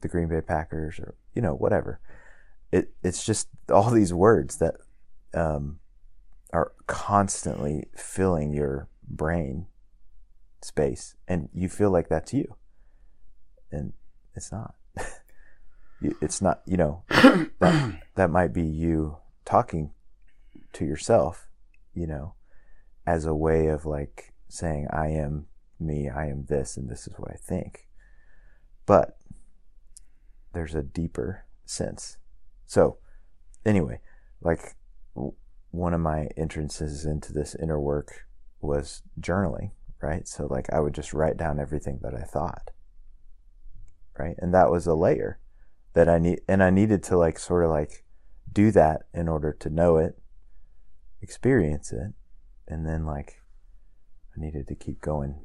[0.00, 1.98] the Green Bay Packers or you know whatever.
[2.70, 4.76] It it's just all these words that
[5.32, 5.80] um,
[6.52, 9.66] are constantly filling your brain
[10.62, 12.56] space and you feel like that's you
[13.70, 13.92] and
[14.34, 14.74] it's not
[16.22, 17.02] it's not you know
[17.58, 19.90] that, that might be you talking
[20.74, 21.48] to yourself
[21.94, 22.34] you know
[23.06, 25.46] as a way of like saying i am
[25.80, 27.86] me i am this and this is what i think.
[28.86, 29.16] But
[30.52, 32.18] there's a deeper sense.
[32.66, 32.98] So
[33.64, 34.00] anyway
[34.42, 34.76] like
[35.14, 35.34] w-
[35.70, 38.26] one of my entrances into this inner work
[38.60, 39.70] was journaling
[40.00, 40.28] right?
[40.28, 42.70] So like i would just write down everything that i thought
[44.18, 44.36] right?
[44.38, 45.38] And that was a layer
[45.94, 48.04] that i need and i needed to like sort of like
[48.52, 50.18] do that in order to know it
[51.24, 52.12] experience it
[52.68, 53.40] and then like
[54.36, 55.40] i needed to keep going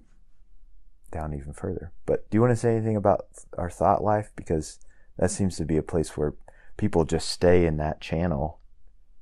[1.12, 3.26] down even further but do you want to say anything about
[3.58, 4.80] our thought life because
[5.18, 6.36] that seems to be a place where
[6.78, 8.60] people just stay in that channel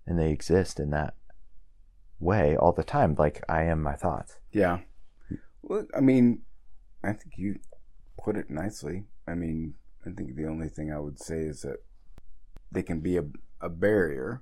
[0.06, 1.14] and they exist in that
[2.20, 4.80] way all the time like i am my thoughts Yeah.
[5.62, 6.42] Well, I mean,
[7.04, 7.60] I think you
[8.24, 9.04] put it nicely.
[9.28, 9.74] I mean,
[10.06, 11.84] I think the only thing I would say is that
[12.72, 13.26] they can be a
[13.60, 14.42] a barrier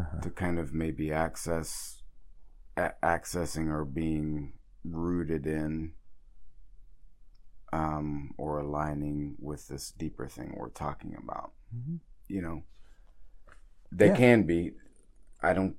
[0.00, 0.20] Uh-huh.
[0.22, 2.02] to kind of maybe access
[2.76, 5.92] a- accessing or being rooted in
[7.72, 12.00] um, or aligning with this deeper thing we're talking about Mhm.
[12.28, 12.64] you know
[13.92, 14.16] they Yeah.
[14.16, 14.74] can be
[15.40, 15.76] i don't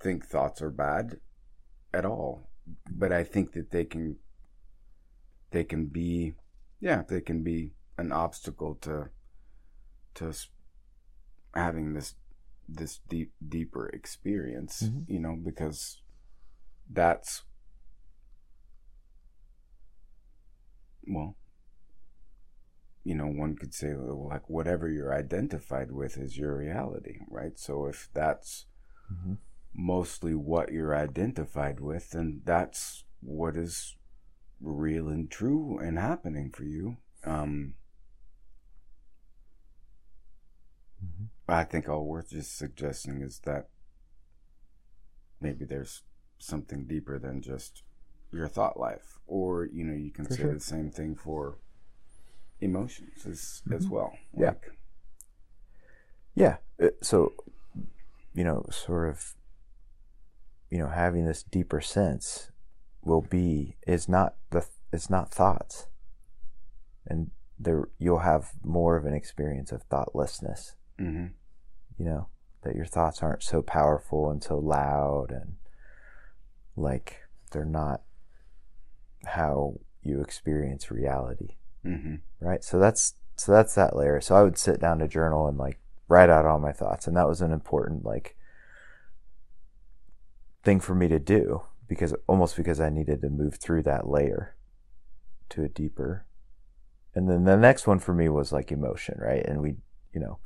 [0.00, 1.20] think thoughts are bad
[1.94, 2.48] at all
[2.90, 4.18] but i think that they can
[5.50, 6.34] they can be
[6.80, 9.10] yeah they can be an obstacle to
[10.14, 10.32] to
[11.54, 12.14] having this
[12.68, 15.04] this deep deeper experience Mhm.
[15.08, 16.00] you know because
[16.90, 17.42] that's
[21.06, 21.36] well
[23.04, 27.86] you know one could say like whatever you're identified with is your reality right so
[27.86, 28.66] if that's
[29.12, 29.38] Mhm.
[29.74, 33.96] mostly what you're identified with then that's what is
[34.60, 37.74] real and true and happening for you um
[41.02, 41.30] Mhm.
[41.48, 43.68] I think all we're just suggesting is that
[45.40, 46.02] maybe there's
[46.38, 47.82] something deeper than just
[48.32, 50.54] your thought life, or you know, you can For say sure.
[50.54, 51.58] the same thing for
[52.60, 53.90] emotions as as Mhm.
[53.90, 54.12] well.
[54.36, 54.48] Yeah.
[54.50, 54.78] Like,
[56.34, 56.56] Yeah.
[56.80, 57.34] uh, So,
[58.32, 59.34] you know, sort of,
[60.70, 62.50] you know, having this deeper sense
[63.02, 65.88] will be is not the it's not thoughts,
[67.06, 70.76] and there you'll have more of an experience of thoughtlessness.
[70.98, 71.32] Mhm.
[71.98, 72.28] You know
[72.62, 75.56] that your thoughts aren't so powerful and so loud and
[76.76, 77.18] like
[77.50, 78.02] they're not
[79.24, 81.56] how you experience reality.
[81.84, 82.20] Mhm.
[82.40, 82.62] right?
[82.64, 84.20] So that's so that's that layer.
[84.20, 87.06] So i would sit down to journal and like write out all my thoughts.
[87.06, 88.36] And that was an important like
[90.62, 94.54] thing for me to do because almost because i needed to move through that layer
[95.50, 96.24] to a deeper.
[97.14, 99.44] And then the next one for me was like emotion right?
[99.44, 99.76] And we
[100.12, 100.38] you know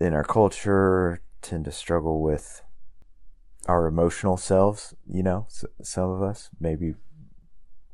[0.00, 2.62] in our culture tend to struggle with
[3.66, 6.94] our emotional selves you know S- some of us maybe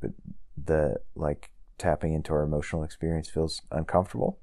[0.00, 0.10] but
[0.62, 4.38] the like tapping into our emotional experience feels uncomfortable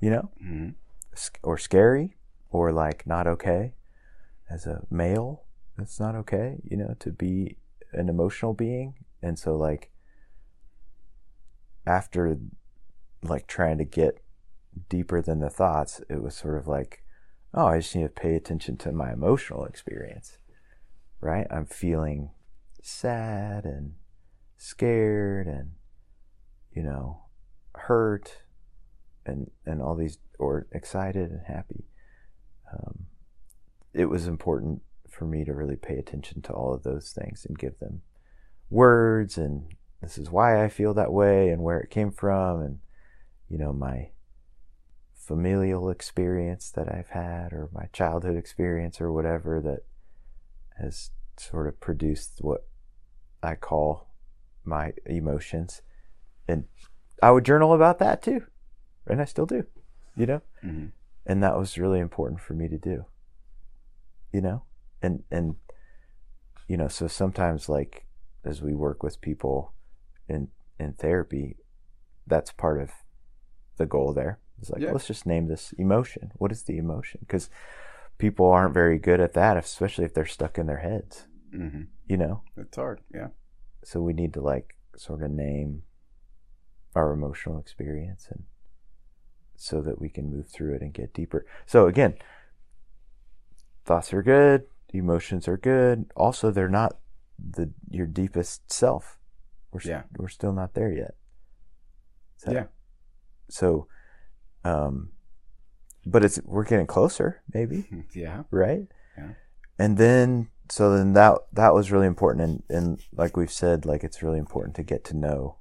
[0.00, 0.30] you know?
[0.42, 0.74] Mhm.
[1.14, 2.16] sc- or scary
[2.50, 3.72] or like not okay.
[4.50, 5.44] As a male
[5.78, 7.56] it's not okay you know to be
[7.92, 8.94] an emotional being.
[9.22, 9.90] And so like
[11.86, 12.38] after
[13.22, 14.23] like trying to get
[14.88, 17.02] deeper than the thoughts it was sort of like
[17.52, 20.38] oh i just need to pay attention to my emotional experience
[21.24, 21.46] right?
[21.50, 22.30] I'm feeling
[22.82, 23.94] sad and
[24.58, 25.72] scared and
[26.70, 27.24] you know
[27.74, 28.42] hurt
[29.24, 31.84] and and all these or excited and happy.
[32.72, 33.06] Um,
[33.94, 37.58] it was important for me to really pay attention to all of those things and
[37.58, 38.02] give them
[38.68, 39.68] words and
[40.02, 42.78] this is why I feel that way and where it came from and
[43.48, 44.08] you know my
[45.26, 49.84] familial experience that I've had or my childhood experience or whatever that
[50.78, 52.66] has sort of produced what
[53.42, 54.08] I call
[54.64, 55.82] my emotions.
[56.46, 56.64] And
[57.22, 58.44] I would journal about that too
[59.06, 59.66] and I still do
[60.16, 60.42] you know?
[60.62, 60.92] Mhm.
[61.26, 63.06] and that was really important for me to do
[64.32, 64.62] you know?
[65.00, 65.56] And and
[66.68, 68.06] you know so sometimes like
[68.44, 69.72] as we work with people
[70.28, 70.48] in
[70.78, 71.56] in therapy
[72.26, 72.90] that's part of
[73.76, 74.92] the goal there it's like Yeah.
[74.92, 77.50] let's just name this emotion what is the emotion because
[78.16, 81.88] people aren't very good at that especially if they're stuck in their heads Mhm.
[82.06, 83.02] you know It's hard.
[83.12, 83.28] Yeah.
[83.82, 85.82] so we need to like sort of name
[86.96, 88.44] our emotional experience and
[89.56, 92.14] so that we can move through it and get deeper so again
[93.84, 96.98] thoughts are good emotions are good also they're not
[97.38, 99.18] the your deepest self
[99.72, 100.04] we're, Yeah.
[100.16, 101.16] we're still not there yet
[102.36, 102.66] So- Yeah.
[103.50, 103.88] so
[104.64, 105.10] um
[106.06, 108.42] but it's we're getting closer maybe Yeah.
[108.50, 108.86] right?
[109.16, 109.30] Yeah.
[109.78, 114.02] And then so then that that was really important and, and like we've said, like
[114.04, 115.56] it's really important to get to know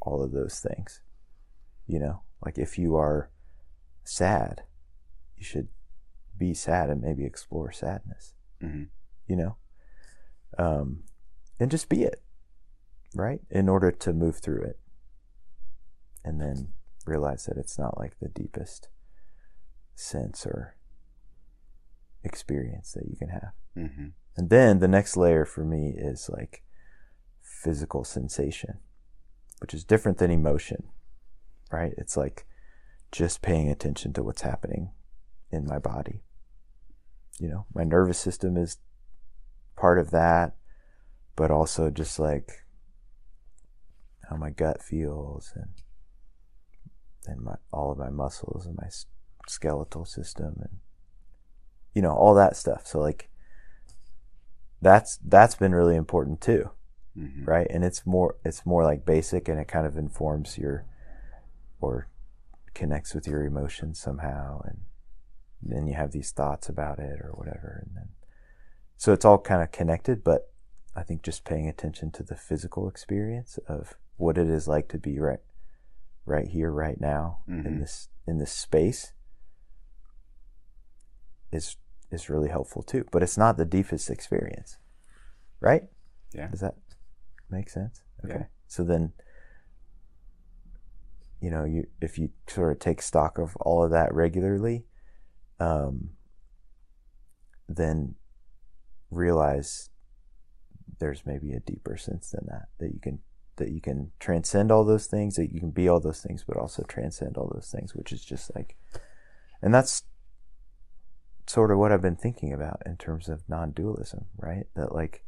[0.00, 1.00] all of those things.
[1.86, 3.30] You know, like if you are
[4.04, 4.62] sad,
[5.36, 5.68] you should
[6.38, 8.88] be sad and maybe explore sadness, Mhm.
[9.26, 9.56] you know?
[10.58, 11.04] Um
[11.60, 12.20] and just be it,
[13.14, 13.40] right?
[13.50, 14.78] In order to move through it.
[16.24, 16.72] And then
[17.06, 18.88] realize that it's not like the deepest
[19.94, 20.76] sense or
[22.24, 23.52] experience that you can have.
[23.76, 24.12] Mhm.
[24.36, 26.64] And then the next layer for me is like
[27.40, 28.78] physical sensation,
[29.60, 30.88] which is different than emotion,
[31.70, 31.94] right?
[31.98, 32.46] It's like
[33.10, 34.92] just paying attention to what's happening
[35.50, 36.22] in my body.
[37.38, 38.78] You know, my nervous system is
[39.76, 40.56] part of that,
[41.36, 42.64] but also just like
[44.28, 45.81] how my gut feels and
[47.26, 48.88] and my all of my muscles and my
[49.48, 50.78] skeletal system and
[51.94, 52.86] you know all that stuff.
[52.86, 53.28] So like
[54.80, 56.70] that's that's been really important too
[57.16, 57.46] Mhm.
[57.46, 57.66] right?
[57.68, 60.86] And it's more it's more like basic and it kind of informs your
[61.80, 62.08] or
[62.74, 64.62] connects with your emotions somehow.
[64.64, 64.78] And
[65.60, 67.82] then you have these thoughts about it or whatever.
[67.86, 68.08] And then
[68.96, 70.50] so it's all kind of connected but
[70.94, 74.96] i think just paying attention to the physical experience of what it is like to
[74.98, 75.40] be right
[76.24, 77.80] right here right now in Mhm.
[77.80, 79.12] this in this space
[81.50, 81.76] is
[82.10, 84.78] is really helpful too but it's not the deepest experience
[85.60, 85.88] right
[86.32, 86.48] Yeah.
[86.48, 86.76] does that
[87.50, 88.46] make sense okay Yeah.
[88.68, 89.12] so then
[91.40, 94.86] you know you if you sort of take stock of all of that regularly
[95.58, 96.10] um
[97.68, 98.14] then
[99.10, 99.90] realize
[100.98, 103.18] there's maybe a deeper sense than that that you can
[103.56, 106.56] that you can transcend all those things that you can be all those things but
[106.56, 108.76] also transcend all those things which is just like
[109.60, 110.04] and that's
[111.46, 114.66] sort of what I've been thinking about in terms of non-dualism right?
[114.74, 115.24] That like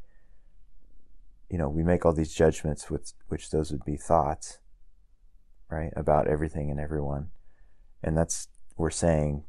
[1.51, 4.59] you know we make all these judgments which which those would be thoughts
[5.71, 7.29] right about everything and everyone.
[8.03, 9.45] And that's we're saying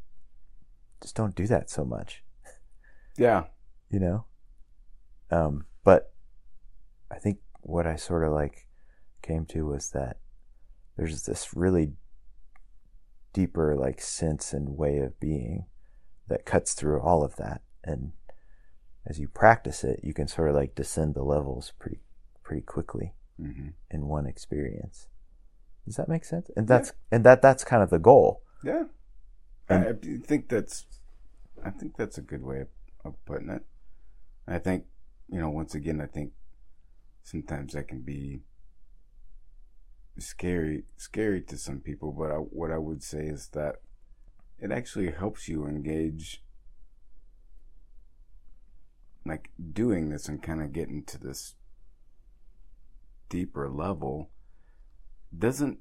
[1.02, 2.24] just don't do that so much.
[3.18, 3.46] Yeah.
[3.90, 4.26] you know?
[5.32, 6.12] Um but
[7.12, 8.68] i think what i sort of like
[9.22, 10.18] came to was that
[10.98, 11.94] there's this really
[13.34, 15.66] deeper like sense and way of being
[16.28, 17.62] that cuts through all of that.
[17.84, 18.14] And
[19.06, 22.00] as you practice it you can sort of like descend the levels pretty
[22.44, 25.08] pretty quickly hmm in one experience.
[25.86, 26.50] Does that make sense?
[26.56, 28.42] And that's and that that's kind of the goal.
[28.64, 28.84] Yeah.
[29.68, 30.86] And- I, I think that's
[31.64, 32.68] I think that's a good way of,
[33.04, 33.64] of putting it.
[34.48, 34.86] I think,
[35.30, 36.32] you know, once again I think
[37.26, 38.40] sometimes that can be
[40.18, 43.78] scary scary to some people, but I, what I would say is that
[44.60, 46.44] it actually helps you engage
[49.26, 51.56] like doing this and kind of getting to this
[53.28, 54.30] deeper level
[55.38, 55.80] doesn't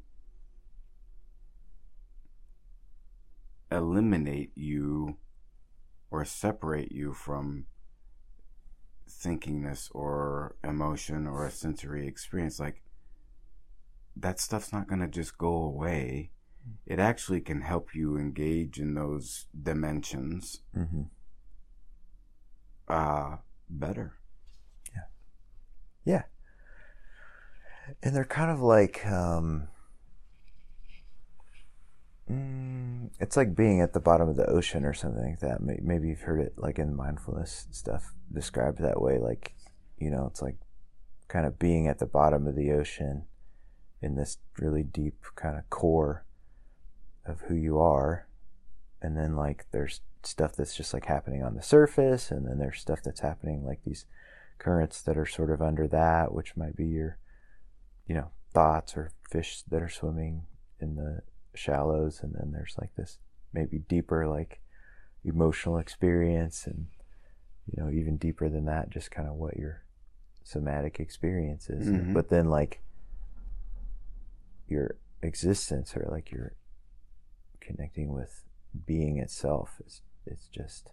[3.71, 5.19] eliminate you
[6.11, 7.67] or separate you from
[9.11, 12.83] thinkingness or emotion or a sensory experience like
[14.17, 16.31] that stuff's not going to just go away
[16.87, 21.03] it actually can help you engage in those dimensions mm-hmm.
[22.89, 23.37] uh
[23.69, 24.15] better
[24.95, 25.03] Yeah.
[26.05, 26.23] Yeah.
[28.03, 29.69] And they're kind of like, um,
[32.31, 35.61] mm, it's like being at the bottom of the ocean or something like that.
[35.61, 39.19] Maybe you've heard it like in mindfulness stuff described that way.
[39.19, 39.55] Like,
[39.99, 40.57] you know, it's like
[41.29, 43.25] kind of being at the bottom of the ocean
[44.03, 46.25] in this really deep kind of core
[47.27, 48.27] of who you are.
[49.01, 52.31] And then like there's stuff that's just like happening on the surface.
[52.31, 54.07] And then there's stuff that's happening like these
[54.59, 57.19] currents that are sort of under that, which might be your,
[58.07, 60.45] you know, thoughts or fish that are swimming
[60.81, 61.23] in the
[61.55, 62.21] shallows.
[62.23, 63.19] And then there's like this
[63.53, 64.61] maybe deeper, like
[65.25, 66.67] emotional experience.
[66.67, 66.87] And,
[67.67, 69.83] you know, even deeper than that, just kind of what your
[70.43, 71.89] somatic experience is.
[71.89, 72.13] Mhm.
[72.13, 72.83] But then, like,
[74.69, 76.53] your existence or like your
[77.61, 78.45] connecting with
[78.87, 80.91] being itself is, is just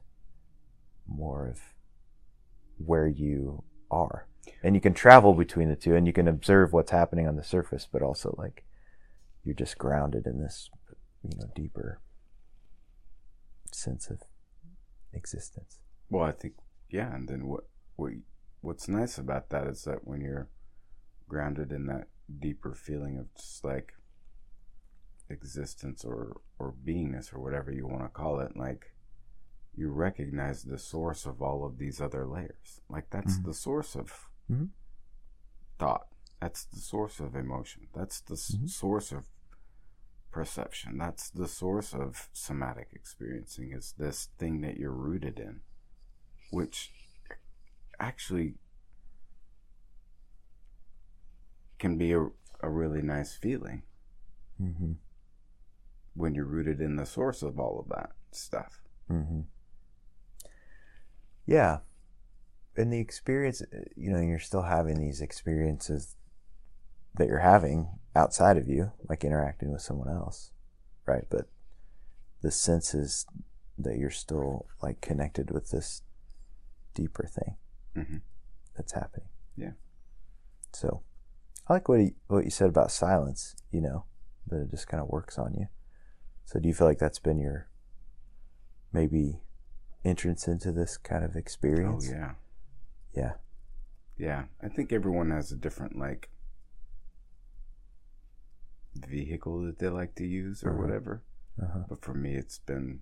[1.08, 1.74] more of
[2.78, 4.26] where you are
[4.64, 7.44] and you can travel between the two and you can observe what's happening on the
[7.44, 8.64] surface but also like
[9.44, 10.70] you're just grounded in this
[11.24, 12.00] you know deeper
[13.72, 14.22] sense of
[15.14, 15.80] existence
[16.10, 16.54] Well, I think
[16.90, 17.64] yeah, and then what
[17.96, 18.12] what
[18.62, 20.50] what's nice about that is that when you're
[21.28, 22.08] grounded in that
[22.40, 23.94] deeper feeling of just like
[25.30, 28.94] existence or or beingness or whatever you want to call it, like
[29.74, 32.82] you recognize the source of all of these other layers.
[32.90, 33.46] Like that's Mhm.
[33.46, 34.70] the source of Mhm.
[35.80, 36.08] thought.
[36.42, 37.88] That's the source of emotion.
[37.94, 38.68] That's the s Mhm.
[38.68, 39.30] source of
[40.32, 40.98] perception.
[40.98, 45.62] That's the source of somatic experiencing is this thing that you're rooted in,
[46.50, 46.92] which
[48.00, 48.56] actually
[51.78, 52.28] can be a,
[52.62, 53.84] a really nice feeling
[54.60, 54.94] mm-hmm.
[56.16, 58.82] when you're rooted in the source of all of that stuff.
[59.10, 59.42] Mm-hmm.
[61.46, 61.80] Yeah.
[62.78, 63.62] And the experience,
[63.96, 66.16] you know, you're still having these experiences
[67.16, 70.52] that you're having outside of you, like interacting with someone else,
[71.06, 71.26] right?
[71.30, 71.48] But
[72.42, 73.26] the sense is
[73.78, 76.02] that you're still like connected with this
[76.94, 77.56] deeper thing
[77.96, 78.18] hmm
[78.76, 79.28] that's happening.
[79.58, 79.72] Yeah.
[80.74, 81.02] So,
[81.68, 83.56] I like what he, what you said about silence.
[83.72, 84.06] You know,
[84.48, 85.68] that it just kind of works on you.
[86.46, 87.68] So, do you feel like that's been your
[88.94, 89.42] maybe
[90.06, 91.92] entrance into this kind of experience?
[91.94, 92.36] Oh experience.
[93.16, 93.34] yeah, Yeah.
[94.18, 94.44] yeah.
[94.64, 96.30] I think everyone has a different like
[99.06, 100.82] vehicle that they like to use or Uh-huh.
[100.82, 101.24] whatever.
[101.62, 101.84] Uh-huh.
[101.90, 103.02] But for me, it's been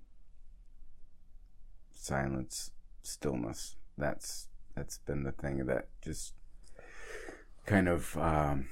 [1.91, 2.71] silence,
[3.03, 3.75] stillness.
[3.97, 6.33] That's that's been the thing that just
[7.65, 8.69] kind of um,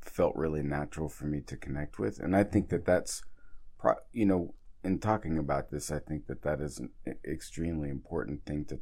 [0.00, 3.22] felt really natural for me to connect with, and I think that that's,
[3.78, 6.90] pro- you know, in talking about this, I think that that is an
[7.24, 8.80] extremely important thing to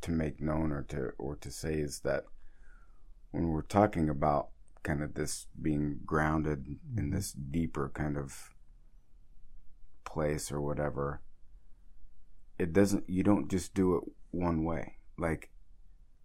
[0.00, 2.24] to make known or to or to say is that
[3.34, 4.48] when we're talking about
[4.84, 8.50] kind of this being grounded in this deeper kind of
[10.04, 11.20] place or whatever
[12.58, 15.50] it doesn't you don't just do it one way like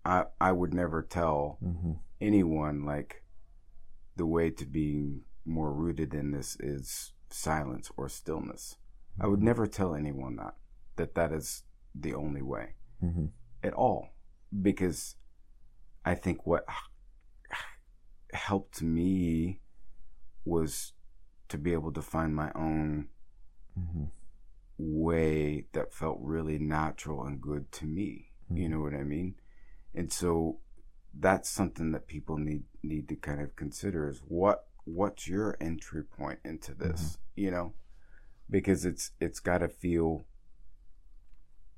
[0.05, 1.93] i i would never tell Mm-hmm.
[2.21, 3.23] anyone like
[4.15, 8.75] the way to being more rooted in this is silence or stillness
[9.19, 10.55] i would never tell anyone that
[10.97, 11.63] that that is
[11.95, 13.27] the only way Mm-hmm.
[13.63, 14.09] at all
[14.61, 15.15] because
[16.03, 16.65] I think what
[18.33, 19.61] helped me
[20.45, 20.93] was
[21.49, 23.07] to be able to find my own
[23.79, 24.05] Mm-hmm.
[24.77, 28.31] way that felt really natural and good to me.
[28.49, 28.73] You mm-hmm.
[28.73, 29.35] know what I mean?
[29.93, 30.59] And so
[31.17, 36.03] that's something that people need need to kind of consider is what what's your entry
[36.03, 36.91] point into mm-hmm.
[36.91, 37.73] this, you know?
[38.49, 40.25] Because it's it's got to feel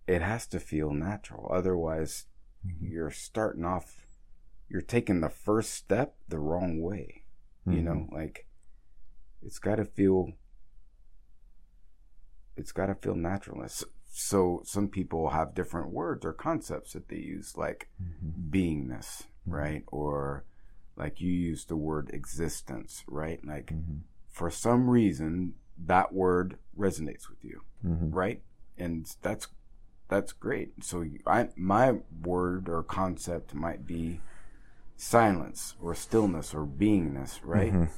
[0.07, 1.51] it has to feel natural.
[1.53, 2.25] Otherwise,
[2.65, 2.85] mm-hmm.
[2.87, 4.00] you're starting off
[4.71, 7.23] you're taking the first step the wrong way.
[7.67, 8.15] You know, mm-hmm.
[8.15, 8.47] like
[9.43, 10.31] it's got to feel
[12.57, 13.67] it's got to feel natural.
[13.67, 18.49] So, so some people have different words or concepts that they use like mm-hmm.
[18.49, 19.53] beingness, mm-hmm.
[19.53, 19.83] right?
[19.87, 20.45] Or
[20.95, 23.39] like you use the word existence, right?
[23.45, 23.71] Like
[24.31, 25.53] for some reason
[25.85, 28.11] that word resonates with you, Mm-hmm.
[28.11, 28.41] right?
[28.77, 29.47] And that's
[30.07, 30.83] that's great.
[30.83, 34.19] So I my word or concept might be
[34.95, 37.73] silence or stillness or beingness, right?
[37.73, 37.91] Mm-hmm.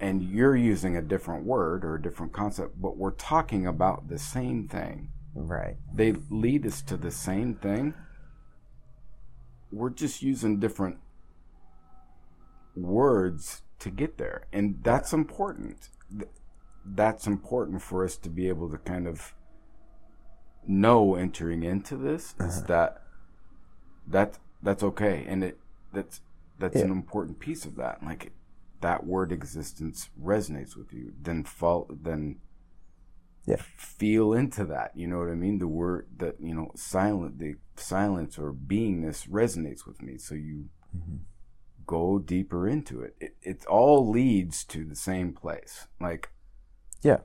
[0.00, 4.18] And you're using a different word or a different concept, but we're talking about the
[4.18, 5.10] same thing.
[5.34, 5.76] Right.
[5.94, 7.94] They lead us to the same thing.
[9.70, 10.98] We're just using different
[12.74, 14.46] words to get there.
[14.52, 15.88] And that's important.
[16.84, 19.34] That's important for us to be able to kind of
[20.66, 23.02] know entering into this is that
[24.06, 25.58] that that's okay and it
[25.92, 26.20] that's
[26.58, 28.32] that's an important piece of that like
[28.80, 32.36] that word existence resonates with you then fall then
[33.46, 33.56] Yeah.
[33.76, 37.56] feel into that you know what i mean the word that you know silent the
[37.76, 40.68] silence or beingness resonates with me so you
[41.86, 43.16] go deeper into it.
[43.20, 46.30] it it all leads to the same place like
[47.02, 47.18] Yeah.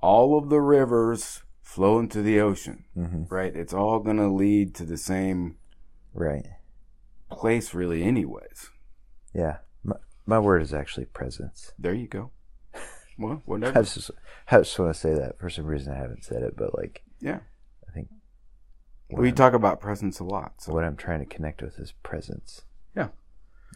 [0.00, 3.24] all of the rivers flow into the ocean Mm-hmm.
[3.32, 5.56] right it's all going to lead to the same
[6.12, 6.44] Right.
[7.30, 8.70] Place really anyways
[9.34, 9.58] Yeah.
[9.82, 11.72] My, my word is actually presence.
[11.78, 12.30] there you go
[13.18, 14.10] well I whatever just,
[14.50, 17.02] I just want to say that for some reason I haven't said it, but like
[17.20, 17.40] yeah
[17.88, 18.08] I think
[19.12, 22.62] we talk about presence a lot so what I'm trying to connect with is presence.
[22.96, 23.08] Yeah.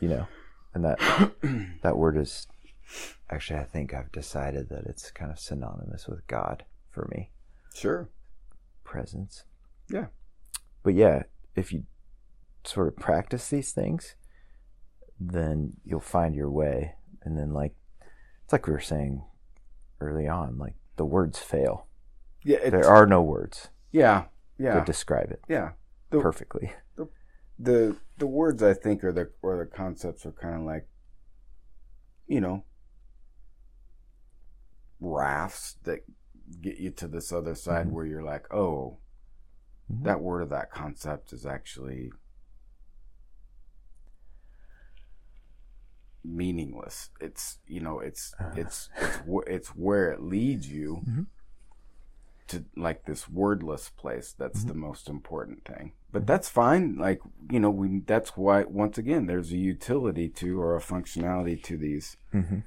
[0.01, 0.27] You know,
[0.75, 0.99] and that
[1.83, 2.47] that word is
[3.31, 7.31] actually I think I've decided that it's kind of synonymous with God for me.
[7.75, 8.09] sure
[8.85, 9.45] Presence.
[9.89, 10.07] yeah
[10.83, 11.23] But yeah,
[11.57, 11.85] if you
[12.65, 14.15] sort of practice these things,
[15.21, 16.95] then you'll find your way.
[17.23, 17.75] And then like
[18.45, 19.23] it's like we were saying
[20.01, 21.87] early on, like the words fail.
[22.45, 24.25] yeah it's, There are no words yeah
[24.59, 25.73] yeah To describe it yeah
[26.11, 26.73] the, perfectly.
[27.59, 30.87] the the words I think are the or the concepts are kind of like,
[32.27, 32.65] you know,
[35.01, 36.01] rafts that
[36.61, 37.91] get you to this other side Mhm.
[37.93, 38.99] where you're like, oh,
[39.91, 40.05] Mhm.
[40.05, 42.13] that word or that concept is actually
[46.25, 47.11] meaningless.
[47.21, 48.53] It's you know, it's Uh.
[48.57, 51.03] it's it's it's where it leads you.
[51.09, 51.27] Mhm.
[52.49, 54.69] To like this wordless place, that's Mm-hmm.
[54.69, 55.93] the most important thing.
[56.13, 56.97] But that's fine.
[56.97, 57.21] Like
[57.51, 61.79] you know, we that's why once again there's a utility to or a functionality to
[61.79, 62.59] these Mm-hmm.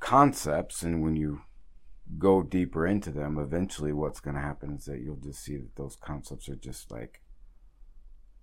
[0.00, 1.42] concepts, and when you
[2.18, 5.76] go deeper into them, eventually what's going to happen is that you'll just see that
[5.76, 7.20] those concepts are just like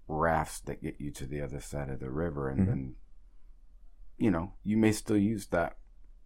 [0.08, 2.66] rafts that get you to the other side of the river, and Mhm.
[2.68, 2.96] then
[4.20, 5.78] you know you may still use that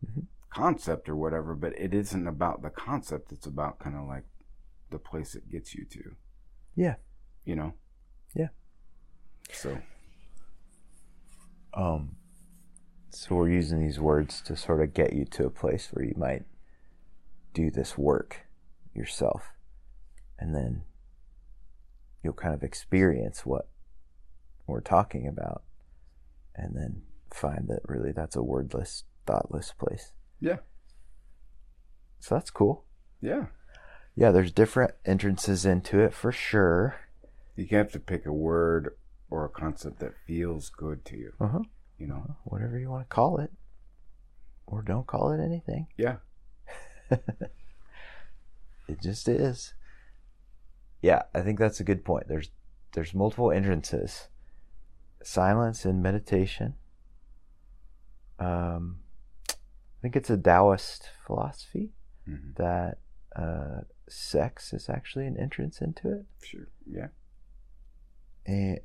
[0.06, 0.28] Mhm.
[0.50, 3.32] concept or whatever, but it isn't about the concept.
[3.32, 4.26] It's about kind of like
[4.90, 6.16] the place it gets you to.
[6.76, 6.96] Yeah.
[7.46, 7.74] You know.
[8.36, 8.50] Yeah.
[9.52, 9.82] So
[11.74, 12.18] Um,
[13.10, 16.16] So we're using these words to sort of get you to a place where you
[16.18, 16.46] might
[17.54, 18.48] do this work
[18.96, 19.54] yourself.
[20.40, 20.84] And then
[22.24, 23.70] you'll kind of experience what
[24.68, 25.64] we're talking about
[26.56, 30.12] and then find that really that's a wordless, thoughtless place.
[30.40, 30.58] Yeah.
[32.20, 32.86] So that's cool.
[33.22, 33.48] Yeah.
[34.16, 36.96] Yeah, there's different entrances into it for sure.
[37.56, 38.96] You have to pick a word
[39.30, 41.34] or a concept that feels good to you.
[41.40, 41.62] Uh-huh.
[41.98, 42.36] You know?
[42.44, 43.52] Whatever you want to call it.
[44.68, 45.88] Or don't call it anything.
[45.98, 46.18] Yeah.
[48.88, 49.74] It just is.
[51.02, 52.28] Yeah, I think that's a good point.
[52.28, 52.52] There's
[52.94, 54.28] there's multiple entrances.
[55.24, 56.76] Silence and meditation.
[58.40, 59.00] Um,
[59.50, 59.56] I
[60.02, 61.92] think it's a Taoist philosophy
[62.26, 63.00] hmm that
[63.36, 66.26] uh, sex is actually an entrance into it.
[66.44, 66.68] Sure.
[66.90, 67.08] Yeah.
[68.46, 68.80] And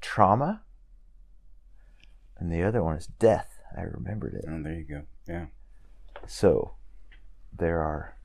[0.00, 0.62] trauma.
[2.38, 3.58] And the other one is death.
[3.76, 4.44] I remembered it.
[4.48, 5.02] Oh, there you go.
[5.26, 5.46] Yeah.
[6.26, 6.74] So
[7.52, 8.16] there are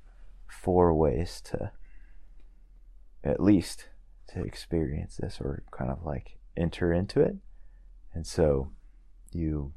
[0.48, 1.72] four ways to
[3.24, 3.88] at least
[4.28, 7.36] to experience this or kind of like enter into it.
[8.14, 8.72] And so
[9.32, 9.74] you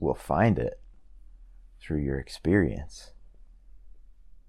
[0.00, 0.80] will find it
[1.80, 3.12] through your experience.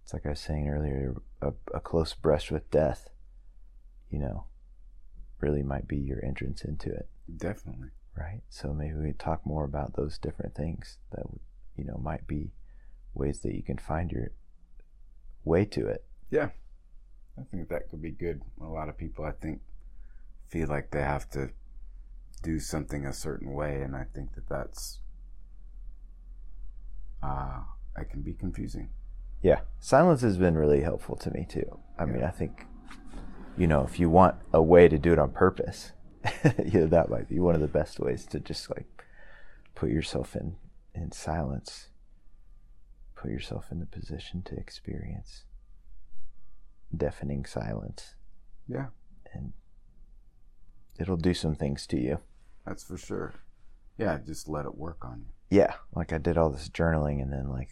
[0.03, 3.09] It's like I was saying earlier, a, a close brush with death,
[4.09, 4.45] you know,
[5.39, 7.89] really might be your entrance into it Definitely.
[8.17, 8.41] right?
[8.49, 11.23] So maybe we could talk more about those different things that
[11.77, 12.51] you know might be
[13.13, 14.31] ways that you can find your
[15.43, 16.03] way to it.
[16.29, 16.49] Yeah.
[17.37, 18.41] I think that could be good.
[18.61, 19.61] A lot of people, I think,
[20.49, 21.51] feel like they have to
[22.43, 24.99] do something a certain way, and I think that that's
[27.23, 27.59] uh,
[27.97, 28.89] it can be confusing.
[29.41, 31.79] Yeah, silence has been really helpful to me too.
[31.97, 32.65] I mean, I think
[33.57, 35.91] you know if you want a way to do it on purpose,
[36.43, 38.85] yeah, that might be one of the best ways to just like
[39.75, 40.55] put yourself in
[40.93, 41.87] in silence,
[43.15, 45.43] put yourself in the position to experience
[46.95, 48.15] deafening silence,
[48.67, 48.87] Yeah,
[49.33, 49.53] and
[50.99, 52.19] it'll do some things to you.
[52.65, 53.33] that's for sure.
[53.97, 55.33] Yeah, just let it work on you.
[55.49, 57.69] Yeah, like I did all this journaling and then like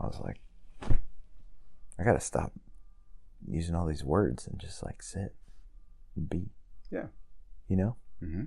[0.00, 0.40] I was like
[1.98, 2.52] I gotta stop
[3.46, 5.34] using all these words and just like sit
[6.14, 6.50] and be.
[6.90, 7.06] Yeah.
[7.66, 7.96] You know?
[8.22, 8.44] Mm-hmm.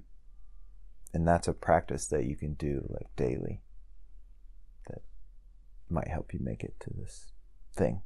[1.14, 3.62] And that's a practice that you can do like daily
[4.88, 5.02] that
[5.90, 7.32] might help you make it to this
[7.74, 8.02] thing.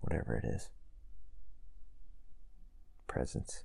[0.00, 0.68] Whatever it is.
[3.06, 3.64] Presence.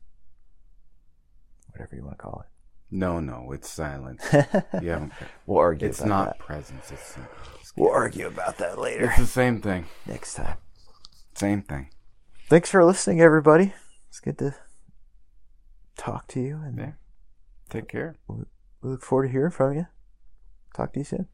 [1.72, 2.46] Whatever you want to call
[2.90, 4.24] No, no, it's silence.
[4.82, 5.14] You haven't.
[5.46, 6.40] we'll argue It's about not that.
[6.40, 6.92] presence.
[6.92, 7.18] It's
[7.76, 9.86] We'll argue about that later it's the same thing.
[10.06, 10.58] next time.
[11.36, 11.90] Same thing.
[12.50, 13.74] Thanks for listening, everybody.
[14.10, 14.56] It's good to
[15.98, 16.92] talk to you, and Yeah.
[17.70, 18.16] Take care.
[18.28, 18.46] we
[18.82, 19.88] look forward to hearing from you.
[20.74, 21.28] Talk to you soon.